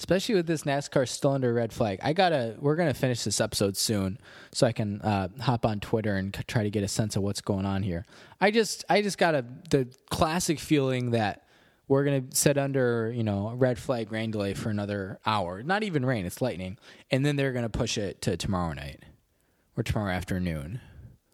especially 0.00 0.34
with 0.34 0.46
this 0.46 0.62
NASCAR 0.62 1.06
still 1.06 1.32
under 1.32 1.52
red 1.52 1.74
flag. 1.74 2.00
I 2.02 2.14
gotta, 2.14 2.56
we're 2.58 2.74
gonna 2.74 2.94
finish 2.94 3.22
this 3.22 3.38
episode 3.38 3.76
soon, 3.76 4.18
so 4.50 4.66
I 4.66 4.72
can 4.72 5.02
uh, 5.02 5.28
hop 5.40 5.66
on 5.66 5.78
Twitter 5.78 6.16
and 6.16 6.32
try 6.48 6.62
to 6.62 6.70
get 6.70 6.82
a 6.82 6.88
sense 6.88 7.16
of 7.16 7.22
what's 7.22 7.42
going 7.42 7.66
on 7.66 7.82
here. 7.82 8.06
I 8.40 8.50
just, 8.50 8.82
I 8.88 9.02
just 9.02 9.18
got 9.18 9.34
a 9.34 9.44
the 9.68 9.88
classic 10.08 10.58
feeling 10.58 11.10
that 11.10 11.44
we're 11.86 12.04
gonna 12.04 12.22
sit 12.32 12.56
under, 12.56 13.12
you 13.14 13.22
know, 13.22 13.52
red 13.54 13.78
flag 13.78 14.10
rain 14.10 14.30
delay 14.30 14.54
for 14.54 14.70
another 14.70 15.18
hour. 15.26 15.62
Not 15.62 15.82
even 15.82 16.06
rain, 16.06 16.24
it's 16.24 16.40
lightning, 16.40 16.78
and 17.10 17.26
then 17.26 17.36
they're 17.36 17.52
gonna 17.52 17.68
push 17.68 17.98
it 17.98 18.22
to 18.22 18.38
tomorrow 18.38 18.72
night 18.72 19.02
or 19.76 19.82
tomorrow 19.82 20.12
afternoon. 20.12 20.80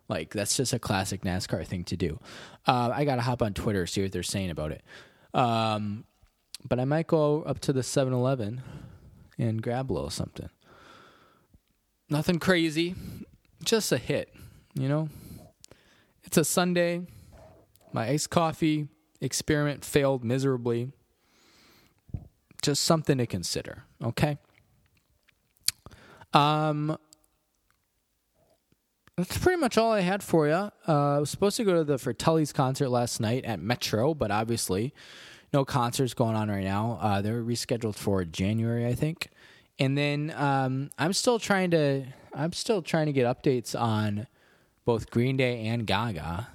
Like 0.09 0.33
that's 0.33 0.57
just 0.57 0.73
a 0.73 0.81
classic 0.81 1.23
NASCAR 1.23 1.65
thing 1.65 1.85
to 1.85 1.97
do. 1.97 2.19
Uh, 2.67 2.91
I 2.93 3.05
gotta 3.05 3.23
hop 3.23 3.43
on 3.43 3.55
Twitter 3.55 3.87
see 3.87 4.03
what 4.03 4.11
they're 4.11 4.25
saying 4.25 4.51
about 4.51 4.73
it. 4.73 4.83
Um, 5.33 6.05
but 6.65 6.81
I 6.81 6.85
might 6.85 7.07
go 7.07 7.43
up 7.43 7.61
to 7.61 7.73
the 7.73 7.83
7 7.83 8.13
Eleven 8.13 8.63
and 9.39 9.63
grab 9.63 9.91
a 9.91 9.93
little 9.93 10.11
something. 10.11 10.49
Nothing 12.09 12.39
crazy, 12.39 12.95
just 13.65 13.91
a 13.93 13.99
hit, 13.99 14.33
you 14.75 14.89
know? 14.89 15.09
It's 16.25 16.37
a 16.37 16.45
Sunday. 16.45 17.03
My 17.93 18.09
iced 18.09 18.31
coffee 18.31 18.89
experiment 19.21 19.85
failed 19.85 20.25
miserably. 20.25 20.93
Just 22.63 22.85
something 22.85 23.19
to 23.19 23.27
consider, 23.27 23.85
okay? 24.03 24.39
Um, 26.33 26.99
that's 29.17 29.39
pretty 29.39 29.61
much 29.61 29.79
all 29.79 29.93
I 29.93 30.01
had 30.01 30.23
for 30.23 30.47
you. 30.47 30.53
Uh, 30.53 30.73
I 30.89 31.19
was 31.19 31.31
supposed 31.31 31.57
to 31.57 31.65
go 31.65 31.75
to 31.75 31.85
the 31.85 31.97
Fratelli's 31.97 32.53
concert 32.53 32.89
last 32.89 33.21
night 33.21 33.45
at 33.45 33.61
Metro, 33.61 34.15
but 34.15 34.31
obviously 34.31 34.93
no 35.53 35.65
concerts 35.65 36.15
going 36.15 36.37
on 36.37 36.51
right 36.51 36.65
now. 36.65 36.99
Uh, 37.01 37.23
they're 37.23 37.43
rescheduled 37.43 37.95
for 37.95 38.25
January, 38.25 38.87
I 38.87 38.95
think. 38.95 39.29
And 39.79 39.97
then 39.97 40.33
um, 40.37 40.91
I'm 40.99 41.13
still 41.13 41.39
trying 41.39 41.71
to 41.73 42.07
I'm 42.35 42.53
still 42.53 42.83
trying 42.83 43.07
to 43.07 43.13
get 43.13 43.27
updates 43.27 43.79
on 43.79 44.27
both 44.85 45.11
Green 45.11 45.37
Day 45.37 45.67
and 45.67 45.87
Gaga 45.87 46.49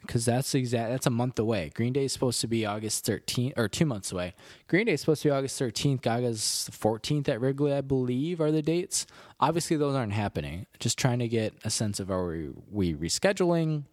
because 0.00 0.24
that's 0.24 0.54
exact 0.54 0.90
that's 0.90 1.06
a 1.06 1.10
month 1.10 1.38
away. 1.38 1.70
Green 1.74 1.92
Day 1.92 2.04
is 2.04 2.12
supposed 2.12 2.40
to 2.42 2.46
be 2.46 2.66
August 2.66 3.06
13th 3.06 3.54
or 3.56 3.68
two 3.68 3.86
months 3.86 4.12
away. 4.12 4.34
Green 4.68 4.86
Day 4.86 4.92
is 4.92 5.00
supposed 5.00 5.22
to 5.22 5.28
be 5.28 5.32
August 5.32 5.60
13th. 5.60 6.02
Gaga's 6.02 6.68
14th 6.72 7.28
at 7.28 7.40
Wrigley, 7.40 7.72
I 7.72 7.80
believe, 7.80 8.40
are 8.40 8.50
the 8.50 8.62
dates. 8.62 9.06
Obviously, 9.40 9.76
those 9.76 9.94
aren't 9.94 10.12
happening. 10.12 10.66
Just 10.78 10.98
trying 10.98 11.20
to 11.20 11.28
get 11.28 11.54
a 11.64 11.70
sense 11.70 12.00
of 12.00 12.10
are 12.10 12.26
we, 12.26 12.50
we 12.70 12.94
rescheduling? 12.94 13.84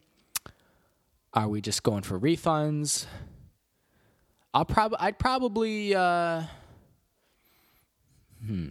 Are 1.34 1.48
we 1.48 1.62
just 1.62 1.84
going 1.84 2.04
for 2.04 2.20
refunds? 2.20 3.06
I'll 4.54 4.66
probably 4.66 4.98
I'd 5.00 5.18
probably 5.20 5.96
uh, 5.96 6.44
hmm. 8.46 8.68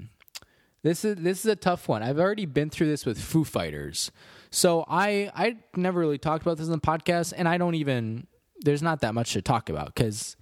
This 0.82 1.04
is 1.04 1.16
this 1.16 1.40
is 1.40 1.46
a 1.46 1.56
tough 1.56 1.88
one. 1.88 2.02
I've 2.02 2.18
already 2.18 2.46
been 2.46 2.70
through 2.70 2.88
this 2.88 3.04
with 3.04 3.20
Foo 3.20 3.44
Fighters. 3.44 4.10
So 4.50 4.84
I 4.88 5.30
I 5.34 5.56
never 5.76 6.00
really 6.00 6.18
talked 6.18 6.42
about 6.42 6.56
this 6.56 6.66
in 6.66 6.72
the 6.72 6.78
podcast 6.78 7.32
and 7.36 7.48
I 7.48 7.58
don't 7.58 7.74
even 7.74 8.26
there's 8.60 8.82
not 8.82 9.00
that 9.00 9.14
much 9.14 9.32
to 9.34 9.42
talk 9.42 9.68
about 9.68 9.94
cuz 9.94 10.36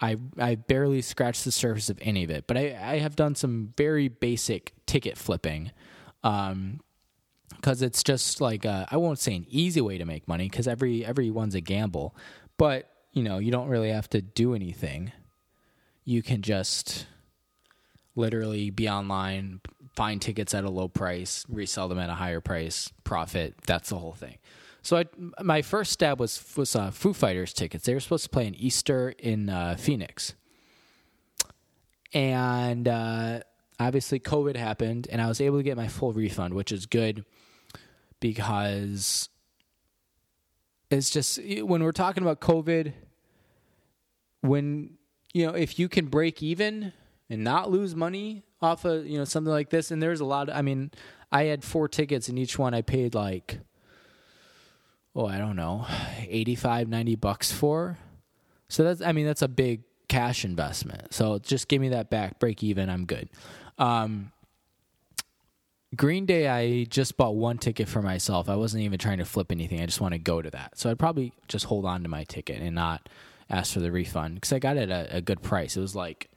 I 0.00 0.16
I 0.38 0.56
barely 0.56 1.00
scratched 1.00 1.44
the 1.44 1.52
surface 1.52 1.90
of 1.90 1.98
any 2.02 2.24
of 2.24 2.30
it. 2.30 2.46
But 2.46 2.56
I 2.56 2.76
I 2.80 2.98
have 2.98 3.16
done 3.16 3.34
some 3.34 3.72
very 3.76 4.08
basic 4.08 4.74
ticket 4.86 5.16
flipping. 5.16 5.70
Um 6.22 6.80
because 7.54 7.82
it's 7.82 8.02
just 8.02 8.40
like 8.40 8.66
I 8.66 8.96
won't 8.96 9.18
say 9.18 9.34
an 9.34 9.46
easy 9.48 9.80
way 9.80 9.98
to 9.98 10.04
make 10.04 10.28
money 10.28 10.48
because 10.48 10.68
every 10.68 11.04
everyone's 11.04 11.54
a 11.54 11.60
gamble, 11.60 12.14
but 12.56 12.90
you 13.12 13.22
know, 13.22 13.38
you 13.38 13.50
don't 13.50 13.68
really 13.68 13.90
have 13.90 14.08
to 14.10 14.20
do 14.20 14.54
anything. 14.54 15.12
You 16.04 16.22
can 16.22 16.42
just 16.42 17.06
literally 18.16 18.70
be 18.70 18.88
online, 18.88 19.60
find 19.94 20.20
tickets 20.20 20.54
at 20.54 20.64
a 20.64 20.70
low 20.70 20.88
price, 20.88 21.44
resell 21.48 21.88
them 21.88 21.98
at 21.98 22.10
a 22.10 22.14
higher 22.14 22.40
price, 22.40 22.92
profit. 23.04 23.54
That's 23.66 23.90
the 23.90 23.98
whole 23.98 24.14
thing. 24.14 24.38
So 24.82 24.98
I, 24.98 25.04
my 25.42 25.62
first 25.62 25.92
stab 25.92 26.20
was 26.20 26.42
was 26.56 26.74
uh, 26.74 26.90
Foo 26.90 27.12
Fighters 27.12 27.52
tickets. 27.52 27.84
They 27.84 27.94
were 27.94 28.00
supposed 28.00 28.24
to 28.24 28.30
play 28.30 28.46
in 28.46 28.54
Easter 28.54 29.14
in 29.18 29.50
uh, 29.50 29.76
Phoenix, 29.78 30.34
and 32.14 32.88
uh, 32.88 33.40
obviously 33.78 34.20
COVID 34.20 34.56
happened, 34.56 35.08
and 35.10 35.20
I 35.20 35.28
was 35.28 35.40
able 35.40 35.58
to 35.58 35.62
get 35.62 35.76
my 35.76 35.88
full 35.88 36.12
refund, 36.12 36.54
which 36.54 36.72
is 36.72 36.86
good 36.86 37.24
because 38.20 39.28
it's 40.90 41.10
just 41.10 41.38
when 41.62 41.82
we're 41.82 41.92
talking 41.92 42.22
about 42.22 42.40
COVID, 42.40 42.92
when 44.40 44.96
you 45.34 45.46
know 45.46 45.54
if 45.54 45.78
you 45.78 45.88
can 45.88 46.06
break 46.06 46.42
even 46.42 46.92
and 47.28 47.44
not 47.44 47.70
lose 47.70 47.94
money 47.94 48.44
off 48.60 48.84
of 48.84 49.06
you 49.06 49.18
know 49.18 49.24
something 49.24 49.52
like 49.52 49.70
this, 49.70 49.90
and 49.90 50.02
there's 50.02 50.20
a 50.20 50.24
lot. 50.24 50.48
Of, 50.48 50.56
I 50.56 50.62
mean, 50.62 50.90
I 51.30 51.44
had 51.44 51.64
four 51.64 51.88
tickets, 51.88 52.28
and 52.28 52.38
each 52.38 52.58
one 52.58 52.74
I 52.74 52.82
paid 52.82 53.14
like 53.14 53.60
oh 55.18 55.26
I 55.26 55.38
don't 55.38 55.56
know 55.56 55.86
85 56.20 56.88
90 56.88 57.16
bucks 57.16 57.52
for. 57.52 57.98
So 58.68 58.84
that's 58.84 59.02
I 59.02 59.12
mean 59.12 59.26
that's 59.26 59.42
a 59.42 59.48
big 59.48 59.82
cash 60.08 60.44
investment. 60.44 61.12
So 61.12 61.38
just 61.38 61.68
give 61.68 61.82
me 61.82 61.90
that 61.90 62.08
back, 62.08 62.38
break 62.38 62.62
even, 62.62 62.88
I'm 62.88 63.04
good. 63.04 63.28
Um, 63.78 64.32
Green 65.96 66.26
Day, 66.26 66.48
I 66.48 66.84
just 66.84 67.16
bought 67.16 67.34
one 67.34 67.56
ticket 67.56 67.88
for 67.88 68.02
myself. 68.02 68.48
I 68.48 68.56
wasn't 68.56 68.82
even 68.84 68.98
trying 68.98 69.18
to 69.18 69.24
flip 69.24 69.50
anything. 69.50 69.80
I 69.80 69.86
just 69.86 70.00
want 70.00 70.12
to 70.12 70.18
go 70.18 70.42
to 70.42 70.50
that. 70.50 70.78
So 70.78 70.90
I'd 70.90 70.98
probably 70.98 71.32
just 71.48 71.64
hold 71.64 71.86
on 71.86 72.02
to 72.02 72.08
my 72.08 72.24
ticket 72.24 72.60
and 72.60 72.74
not 72.74 73.08
ask 73.48 73.72
for 73.72 73.80
the 73.80 73.90
refund 73.90 74.34
because 74.34 74.52
I 74.52 74.58
got 74.58 74.76
it 74.76 74.90
at 74.90 75.10
a, 75.10 75.16
a 75.16 75.20
good 75.22 75.42
price. 75.42 75.76
It 75.76 75.80
was 75.80 75.96
like 75.96 76.30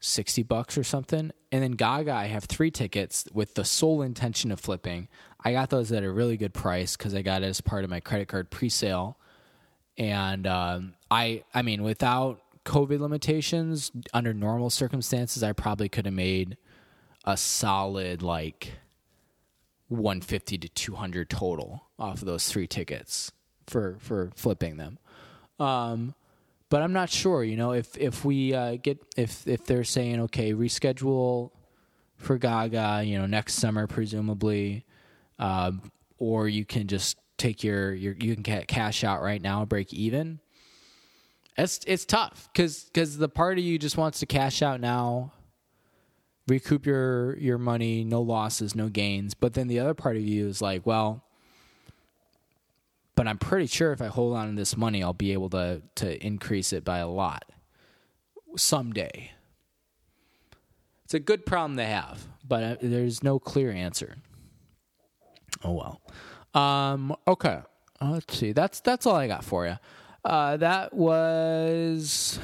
60 0.00 0.42
bucks 0.42 0.76
or 0.76 0.84
something. 0.84 1.32
And 1.50 1.62
then 1.62 1.72
Gaga, 1.72 2.12
I 2.12 2.26
have 2.26 2.44
three 2.44 2.70
tickets 2.70 3.26
with 3.32 3.54
the 3.54 3.64
sole 3.64 4.02
intention 4.02 4.52
of 4.52 4.60
flipping. 4.60 5.08
I 5.42 5.52
got 5.52 5.70
those 5.70 5.90
at 5.90 6.04
a 6.04 6.10
really 6.10 6.36
good 6.36 6.52
price 6.52 6.94
because 6.96 7.14
I 7.14 7.22
got 7.22 7.42
it 7.42 7.46
as 7.46 7.62
part 7.62 7.84
of 7.84 7.90
my 7.90 8.00
credit 8.00 8.28
card 8.28 8.50
pre-sale. 8.50 9.18
And 9.96 10.46
um, 10.46 10.94
I, 11.10 11.44
I 11.54 11.62
mean, 11.62 11.82
without 11.82 12.42
COVID 12.66 13.00
limitations, 13.00 13.90
under 14.12 14.34
normal 14.34 14.68
circumstances, 14.68 15.42
I 15.42 15.52
probably 15.52 15.88
could 15.88 16.04
have 16.04 16.14
made 16.14 16.58
a 17.26 17.36
solid 17.36 18.22
like 18.22 18.72
150 19.88 20.58
to 20.58 20.68
200 20.68 21.28
total 21.30 21.84
off 21.98 22.20
of 22.20 22.26
those 22.26 22.48
three 22.48 22.66
tickets 22.66 23.32
for 23.66 23.96
for 24.00 24.30
flipping 24.34 24.76
them. 24.76 24.98
Um, 25.58 26.14
but 26.68 26.82
I'm 26.82 26.92
not 26.92 27.10
sure. 27.10 27.44
You 27.44 27.56
know, 27.56 27.72
if 27.72 27.96
if 27.96 28.24
we 28.24 28.54
uh, 28.54 28.76
get 28.76 28.98
if 29.16 29.46
if 29.46 29.64
they're 29.64 29.84
saying 29.84 30.20
okay, 30.22 30.52
reschedule 30.52 31.50
for 32.16 32.38
Gaga, 32.38 33.02
you 33.04 33.18
know, 33.18 33.26
next 33.26 33.54
summer 33.54 33.86
presumably, 33.86 34.84
um, 35.38 35.90
or 36.18 36.48
you 36.48 36.64
can 36.64 36.86
just 36.86 37.18
take 37.38 37.62
your 37.62 37.92
your 37.94 38.14
you 38.18 38.34
can 38.34 38.42
get 38.42 38.68
cash 38.68 39.04
out 39.04 39.22
right 39.22 39.40
now, 39.40 39.64
break 39.64 39.92
even. 39.92 40.40
It's 41.56 41.80
it's 41.86 42.04
tough 42.04 42.48
because 42.52 42.84
because 42.84 43.16
the 43.16 43.28
part 43.28 43.58
of 43.58 43.64
you 43.64 43.78
just 43.78 43.96
wants 43.96 44.20
to 44.20 44.26
cash 44.26 44.60
out 44.62 44.80
now 44.80 45.32
recoup 46.46 46.86
your 46.86 47.36
your 47.38 47.58
money, 47.58 48.04
no 48.04 48.20
losses, 48.20 48.74
no 48.74 48.88
gains. 48.88 49.34
But 49.34 49.54
then 49.54 49.68
the 49.68 49.78
other 49.78 49.94
part 49.94 50.16
of 50.16 50.22
you 50.22 50.46
is 50.46 50.62
like, 50.62 50.86
well, 50.86 51.24
but 53.14 53.26
I'm 53.26 53.38
pretty 53.38 53.66
sure 53.66 53.92
if 53.92 54.00
I 54.00 54.06
hold 54.06 54.36
on 54.36 54.50
to 54.50 54.54
this 54.56 54.76
money, 54.76 55.02
I'll 55.02 55.12
be 55.12 55.32
able 55.32 55.50
to 55.50 55.82
to 55.96 56.24
increase 56.24 56.72
it 56.72 56.84
by 56.84 56.98
a 56.98 57.08
lot 57.08 57.44
someday. 58.56 59.32
It's 61.04 61.14
a 61.14 61.20
good 61.20 61.46
problem 61.46 61.76
to 61.76 61.84
have, 61.84 62.26
but 62.46 62.62
uh, 62.62 62.76
there's 62.82 63.22
no 63.22 63.38
clear 63.38 63.70
answer. 63.70 64.16
Oh 65.62 65.72
well. 65.72 66.00
Um, 66.54 67.14
okay. 67.28 67.60
Let's 68.00 68.36
see. 68.36 68.52
That's 68.52 68.80
that's 68.80 69.06
all 69.06 69.14
I 69.14 69.26
got 69.26 69.44
for 69.44 69.66
you. 69.66 69.78
Uh, 70.24 70.56
that 70.58 70.92
was. 70.92 72.38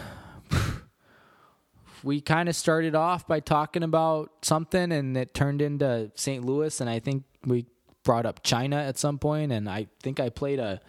We 2.04 2.20
kind 2.20 2.48
of 2.48 2.56
started 2.56 2.94
off 2.94 3.26
by 3.26 3.40
talking 3.40 3.82
about 3.82 4.30
something, 4.42 4.92
and 4.92 5.16
it 5.16 5.34
turned 5.34 5.62
into 5.62 6.10
St. 6.14 6.44
Louis, 6.44 6.80
and 6.80 6.88
I 6.88 6.98
think 6.98 7.24
we 7.44 7.66
brought 8.04 8.26
up 8.26 8.42
China 8.42 8.76
at 8.76 8.98
some 8.98 9.18
point, 9.18 9.52
and 9.52 9.68
I 9.68 9.86
think 10.02 10.20
I 10.20 10.28
played 10.28 10.58
a 10.58 10.80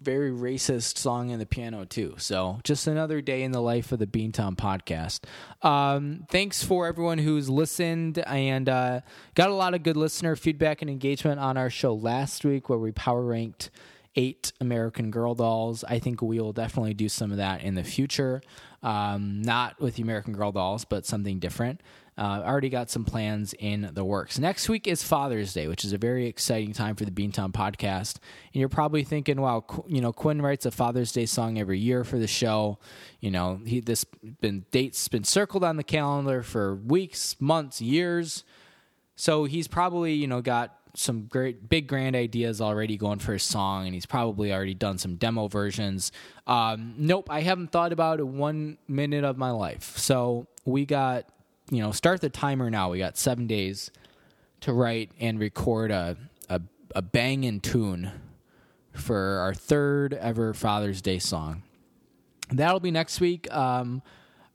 very 0.00 0.30
racist 0.30 0.96
song 0.96 1.30
in 1.30 1.38
the 1.38 1.46
piano 1.46 1.84
too. 1.84 2.14
So 2.18 2.60
just 2.62 2.86
another 2.86 3.20
day 3.20 3.42
in 3.42 3.50
the 3.50 3.60
life 3.60 3.90
of 3.90 3.98
the 3.98 4.06
Beantown 4.06 4.56
podcast. 4.56 5.24
Um, 5.66 6.24
thanks 6.30 6.62
for 6.62 6.86
everyone 6.86 7.18
who's 7.18 7.50
listened 7.50 8.18
and 8.20 8.68
uh, 8.68 9.00
got 9.34 9.50
a 9.50 9.54
lot 9.54 9.74
of 9.74 9.82
good 9.82 9.96
listener 9.96 10.36
feedback 10.36 10.82
and 10.82 10.90
engagement 10.90 11.40
on 11.40 11.56
our 11.56 11.68
show 11.68 11.94
last 11.94 12.44
week 12.44 12.68
where 12.68 12.78
we 12.78 12.92
power 12.92 13.24
ranked 13.24 13.70
eight 14.14 14.52
American 14.60 15.10
Girl 15.10 15.34
dolls. 15.34 15.84
I 15.84 15.98
think 15.98 16.22
we 16.22 16.40
will 16.40 16.52
definitely 16.52 16.94
do 16.94 17.08
some 17.08 17.30
of 17.30 17.36
that 17.38 17.62
in 17.62 17.74
the 17.74 17.84
future. 17.84 18.40
Um, 18.82 19.42
not 19.42 19.80
with 19.80 19.96
the 19.96 20.02
American 20.02 20.34
Girl 20.34 20.52
dolls, 20.52 20.84
but 20.84 21.04
something 21.04 21.40
different. 21.40 21.80
Uh, 22.16 22.42
already 22.44 22.68
got 22.68 22.90
some 22.90 23.04
plans 23.04 23.54
in 23.60 23.90
the 23.92 24.04
works. 24.04 24.40
Next 24.40 24.68
week 24.68 24.88
is 24.88 25.04
Father's 25.04 25.52
Day, 25.52 25.68
which 25.68 25.84
is 25.84 25.92
a 25.92 25.98
very 25.98 26.26
exciting 26.26 26.72
time 26.72 26.96
for 26.96 27.04
the 27.04 27.12
Beantown 27.12 27.52
podcast. 27.52 28.16
And 28.52 28.60
you're 28.60 28.68
probably 28.68 29.04
thinking, 29.04 29.40
"Wow, 29.40 29.64
you 29.86 30.00
know, 30.00 30.12
Quinn 30.12 30.42
writes 30.42 30.66
a 30.66 30.72
Father's 30.72 31.12
Day 31.12 31.26
song 31.26 31.58
every 31.58 31.78
year 31.78 32.02
for 32.02 32.18
the 32.18 32.26
show. 32.26 32.78
You 33.20 33.30
know, 33.30 33.60
he 33.64 33.78
this 33.80 34.04
been 34.40 34.64
dates 34.72 35.06
been 35.06 35.22
circled 35.22 35.62
on 35.62 35.76
the 35.76 35.84
calendar 35.84 36.42
for 36.42 36.74
weeks, 36.74 37.36
months, 37.40 37.80
years. 37.80 38.42
So 39.14 39.44
he's 39.44 39.68
probably 39.68 40.14
you 40.14 40.26
know 40.26 40.40
got 40.40 40.77
some 40.94 41.26
great 41.26 41.68
big 41.68 41.86
grand 41.86 42.16
ideas 42.16 42.60
already 42.60 42.96
going 42.96 43.18
for 43.18 43.34
his 43.34 43.42
song 43.42 43.86
and 43.86 43.94
he's 43.94 44.06
probably 44.06 44.52
already 44.52 44.74
done 44.74 44.98
some 44.98 45.16
demo 45.16 45.48
versions. 45.48 46.12
Um, 46.46 46.94
nope 46.96 47.28
i 47.30 47.40
haven't 47.40 47.72
thought 47.72 47.92
about 47.92 48.20
it 48.20 48.26
one 48.26 48.78
minute 48.88 49.24
of 49.24 49.36
my 49.36 49.50
life. 49.50 49.96
So 49.98 50.46
we 50.64 50.86
got 50.86 51.26
you 51.70 51.82
know 51.82 51.92
start 51.92 52.20
the 52.20 52.30
timer 52.30 52.70
now. 52.70 52.90
We 52.90 52.98
got 52.98 53.16
seven 53.16 53.46
days 53.46 53.90
to 54.60 54.72
write 54.72 55.12
and 55.20 55.38
record 55.38 55.90
a, 55.90 56.16
a, 56.48 56.60
a 56.94 57.02
banging 57.02 57.60
tune 57.60 58.10
for 58.92 59.38
our 59.38 59.54
third 59.54 60.14
ever 60.14 60.52
father's 60.52 61.00
day 61.00 61.18
song. 61.18 61.62
That'll 62.50 62.80
be 62.80 62.90
next 62.90 63.20
week. 63.20 63.52
Um, 63.54 64.02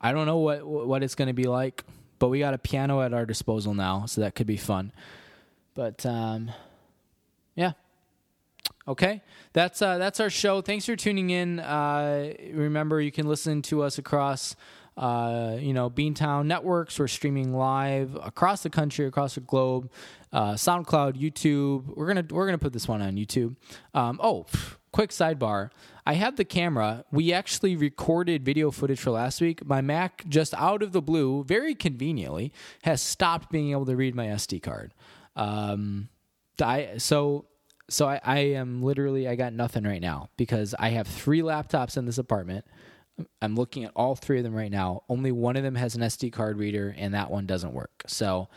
i 0.03 0.11
don't 0.11 0.27
know 0.27 0.38
what 0.38 0.63
what 0.67 1.01
it's 1.01 1.15
going 1.15 1.29
to 1.29 1.34
be 1.34 1.45
like 1.45 1.84
but 2.19 2.27
we 2.27 2.39
got 2.39 2.53
a 2.53 2.57
piano 2.57 3.01
at 3.01 3.13
our 3.13 3.25
disposal 3.25 3.73
now 3.73 4.05
so 4.05 4.21
that 4.21 4.36
could 4.36 4.45
be 4.45 4.57
fun 4.57 4.91
but 5.74 6.05
um, 6.05 6.51
yeah. 7.55 7.74
Okay, 8.88 9.21
that's 9.53 9.82
uh, 9.82 9.97
that's 9.97 10.19
our 10.19 10.30
show. 10.30 10.61
Thanks 10.61 10.86
for 10.86 10.95
tuning 10.95 11.30
in. 11.30 11.59
Uh, 11.61 12.34
remember, 12.51 12.99
you 12.99 13.11
can 13.11 13.28
listen 13.28 13.61
to 13.63 13.82
us 13.82 13.97
across, 13.97 14.57
uh, 14.97 15.55
you 15.57 15.74
know, 15.74 15.89
Beantown 15.89 16.47
networks. 16.47 16.99
We're 16.99 17.07
streaming 17.07 17.53
live 17.53 18.17
across 18.21 18.61
the 18.61 18.69
country, 18.69 19.05
across 19.05 19.36
the 19.36 19.41
globe. 19.41 19.89
Uh, 20.34 20.53
SoundCloud, 20.53 21.13
YouTube. 21.13 21.95
We're 21.95 22.07
gonna 22.07 22.26
we're 22.30 22.45
gonna 22.45 22.57
put 22.57 22.74
this 22.74 22.88
one 22.88 23.01
on 23.01 23.15
YouTube. 23.15 23.55
Um, 23.93 24.19
oh, 24.21 24.47
quick 24.91 25.11
sidebar. 25.11 25.69
I 26.05 26.15
have 26.15 26.36
the 26.36 26.43
camera. 26.43 27.05
We 27.09 27.32
actually 27.32 27.78
recorded 27.78 28.43
video 28.43 28.69
footage 28.69 28.99
for 28.99 29.11
last 29.11 29.39
week. 29.39 29.65
My 29.65 29.80
Mac, 29.80 30.28
just 30.28 30.53
out 30.55 30.84
of 30.84 30.91
the 30.91 31.01
blue, 31.01 31.45
very 31.45 31.74
conveniently, 31.74 32.51
has 32.84 33.01
stopped 33.01 33.49
being 33.49 33.71
able 33.71 33.86
to 33.86 33.95
read 33.95 34.13
my 34.13 34.28
SD 34.28 34.61
card. 34.61 34.93
Um, 35.36 36.09
I 36.61 36.97
so 36.97 37.45
so 37.89 38.07
I, 38.07 38.19
I 38.23 38.39
am 38.39 38.81
literally 38.81 39.27
I 39.27 39.36
got 39.36 39.53
nothing 39.53 39.84
right 39.84 40.01
now 40.01 40.29
because 40.38 40.75
I 40.77 40.89
have 40.89 41.07
three 41.07 41.41
laptops 41.41 41.97
in 41.97 42.05
this 42.05 42.17
apartment. 42.17 42.65
I'm 43.41 43.55
looking 43.55 43.84
at 43.84 43.91
all 43.95 44.15
three 44.15 44.39
of 44.39 44.43
them 44.43 44.55
right 44.55 44.71
now. 44.71 45.03
Only 45.07 45.31
one 45.31 45.55
of 45.55 45.63
them 45.63 45.75
has 45.75 45.95
an 45.95 46.01
SD 46.01 46.34
card 46.34 46.57
reader, 46.57 46.95
and 46.97 47.13
that 47.13 47.29
one 47.29 47.45
doesn't 47.45 47.73
work. 47.73 48.03
So 48.07 48.49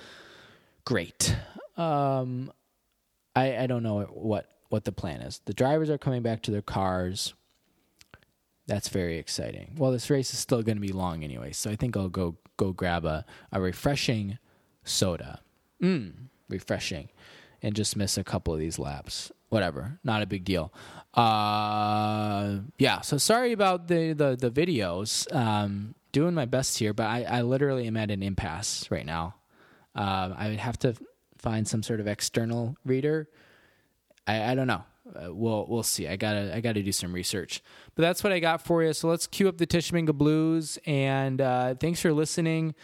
great. 0.84 1.36
Um, 1.76 2.52
I 3.34 3.58
I 3.58 3.66
don't 3.66 3.82
know 3.82 4.02
what 4.02 4.46
what 4.68 4.84
the 4.84 4.92
plan 4.92 5.20
is. 5.20 5.40
The 5.44 5.54
drivers 5.54 5.90
are 5.90 5.98
coming 5.98 6.22
back 6.22 6.42
to 6.42 6.50
their 6.50 6.62
cars. 6.62 7.34
That's 8.66 8.88
very 8.88 9.18
exciting. 9.18 9.76
Well, 9.76 9.92
this 9.92 10.10
race 10.10 10.32
is 10.32 10.40
still 10.40 10.62
going 10.62 10.76
to 10.76 10.82
be 10.82 10.92
long 10.92 11.22
anyway, 11.22 11.52
so 11.52 11.70
I 11.70 11.76
think 11.76 11.96
I'll 11.96 12.08
go 12.08 12.36
go 12.56 12.72
grab 12.72 13.04
a, 13.04 13.24
a 13.52 13.60
refreshing 13.60 14.38
soda. 14.84 15.40
Mm 15.82 16.28
refreshing 16.48 17.10
and 17.62 17.74
just 17.74 17.96
miss 17.96 18.18
a 18.18 18.24
couple 18.24 18.52
of 18.52 18.60
these 18.60 18.78
laps. 18.78 19.32
Whatever, 19.48 19.98
not 20.02 20.22
a 20.22 20.26
big 20.26 20.44
deal. 20.44 20.72
Uh, 21.14 22.58
yeah, 22.78 23.00
so 23.00 23.16
sorry 23.16 23.52
about 23.52 23.88
the 23.88 24.12
the, 24.12 24.36
the 24.36 24.50
videos. 24.50 25.32
Um, 25.34 25.94
doing 26.12 26.34
my 26.34 26.46
best 26.46 26.78
here, 26.78 26.92
but 26.92 27.06
I, 27.06 27.22
I 27.24 27.42
literally 27.42 27.86
am 27.86 27.96
at 27.96 28.10
an 28.10 28.22
impasse 28.22 28.90
right 28.90 29.06
now. 29.06 29.34
Uh, 29.94 30.34
I 30.36 30.48
would 30.48 30.58
have 30.58 30.78
to 30.80 30.94
find 31.38 31.66
some 31.66 31.82
sort 31.82 32.00
of 32.00 32.06
external 32.06 32.76
reader. 32.84 33.28
I, 34.26 34.52
I 34.52 34.54
don't 34.54 34.66
know. 34.66 34.82
Uh, 35.14 35.32
we'll 35.32 35.66
we'll 35.68 35.82
see. 35.84 36.08
I 36.08 36.16
gotta 36.16 36.54
I 36.54 36.60
gotta 36.60 36.82
do 36.82 36.90
some 36.90 37.12
research. 37.12 37.62
But 37.94 38.02
that's 38.02 38.24
what 38.24 38.32
I 38.32 38.40
got 38.40 38.62
for 38.62 38.82
you. 38.82 38.92
So 38.92 39.08
let's 39.08 39.26
cue 39.26 39.48
up 39.48 39.58
the 39.58 39.66
Tishomingo 39.66 40.12
Blues. 40.12 40.78
And 40.86 41.40
uh, 41.40 41.74
thanks 41.76 42.00
for 42.00 42.12
listening. 42.12 42.74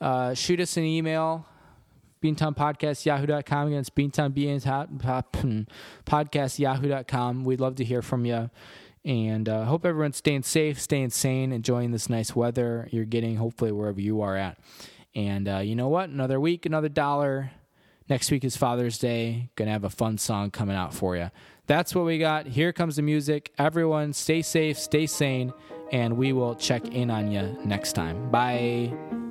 Uh, 0.00 0.34
shoot 0.34 0.60
us 0.60 0.76
an 0.76 0.84
email 0.84 1.46
Beantown 2.22 2.56
Podcast, 2.56 3.04
yahoo.com. 3.04 3.68
Again, 3.68 3.80
it's 3.80 3.90
Beantown 3.90 4.32
Podcast, 6.06 6.58
yahoo.com. 6.58 7.44
We'd 7.44 7.60
love 7.60 7.76
to 7.76 7.84
hear 7.84 8.02
from 8.02 8.24
you. 8.24 8.50
And 9.04 9.48
uh, 9.48 9.64
hope 9.64 9.86
everyone's 9.86 10.16
staying 10.16 10.42
safe, 10.42 10.80
staying 10.80 11.10
sane, 11.10 11.52
enjoying 11.52 11.92
this 11.92 12.10
nice 12.10 12.34
weather 12.34 12.88
you're 12.90 13.04
getting, 13.04 13.36
hopefully, 13.36 13.72
wherever 13.72 14.00
you 14.00 14.20
are 14.20 14.36
at. 14.36 14.58
And 15.14 15.48
uh, 15.48 15.58
you 15.58 15.74
know 15.74 15.88
what? 15.88 16.10
Another 16.10 16.38
week, 16.38 16.66
another 16.66 16.88
dollar. 16.88 17.52
Next 18.08 18.30
week 18.30 18.44
is 18.44 18.56
Father's 18.56 18.98
Day. 18.98 19.50
Gonna 19.56 19.70
have 19.70 19.84
a 19.84 19.90
fun 19.90 20.18
song 20.18 20.50
coming 20.50 20.76
out 20.76 20.94
for 20.94 21.16
you. 21.16 21.30
That's 21.66 21.94
what 21.94 22.06
we 22.06 22.18
got. 22.18 22.46
Here 22.46 22.72
comes 22.72 22.96
the 22.96 23.02
music. 23.02 23.52
Everyone, 23.58 24.14
stay 24.14 24.40
safe, 24.40 24.78
stay 24.78 25.06
sane, 25.06 25.52
and 25.92 26.16
we 26.16 26.32
will 26.32 26.54
check 26.54 26.86
in 26.88 27.10
on 27.10 27.30
you 27.30 27.58
next 27.64 27.92
time. 27.92 28.30
Bye. 28.30 29.27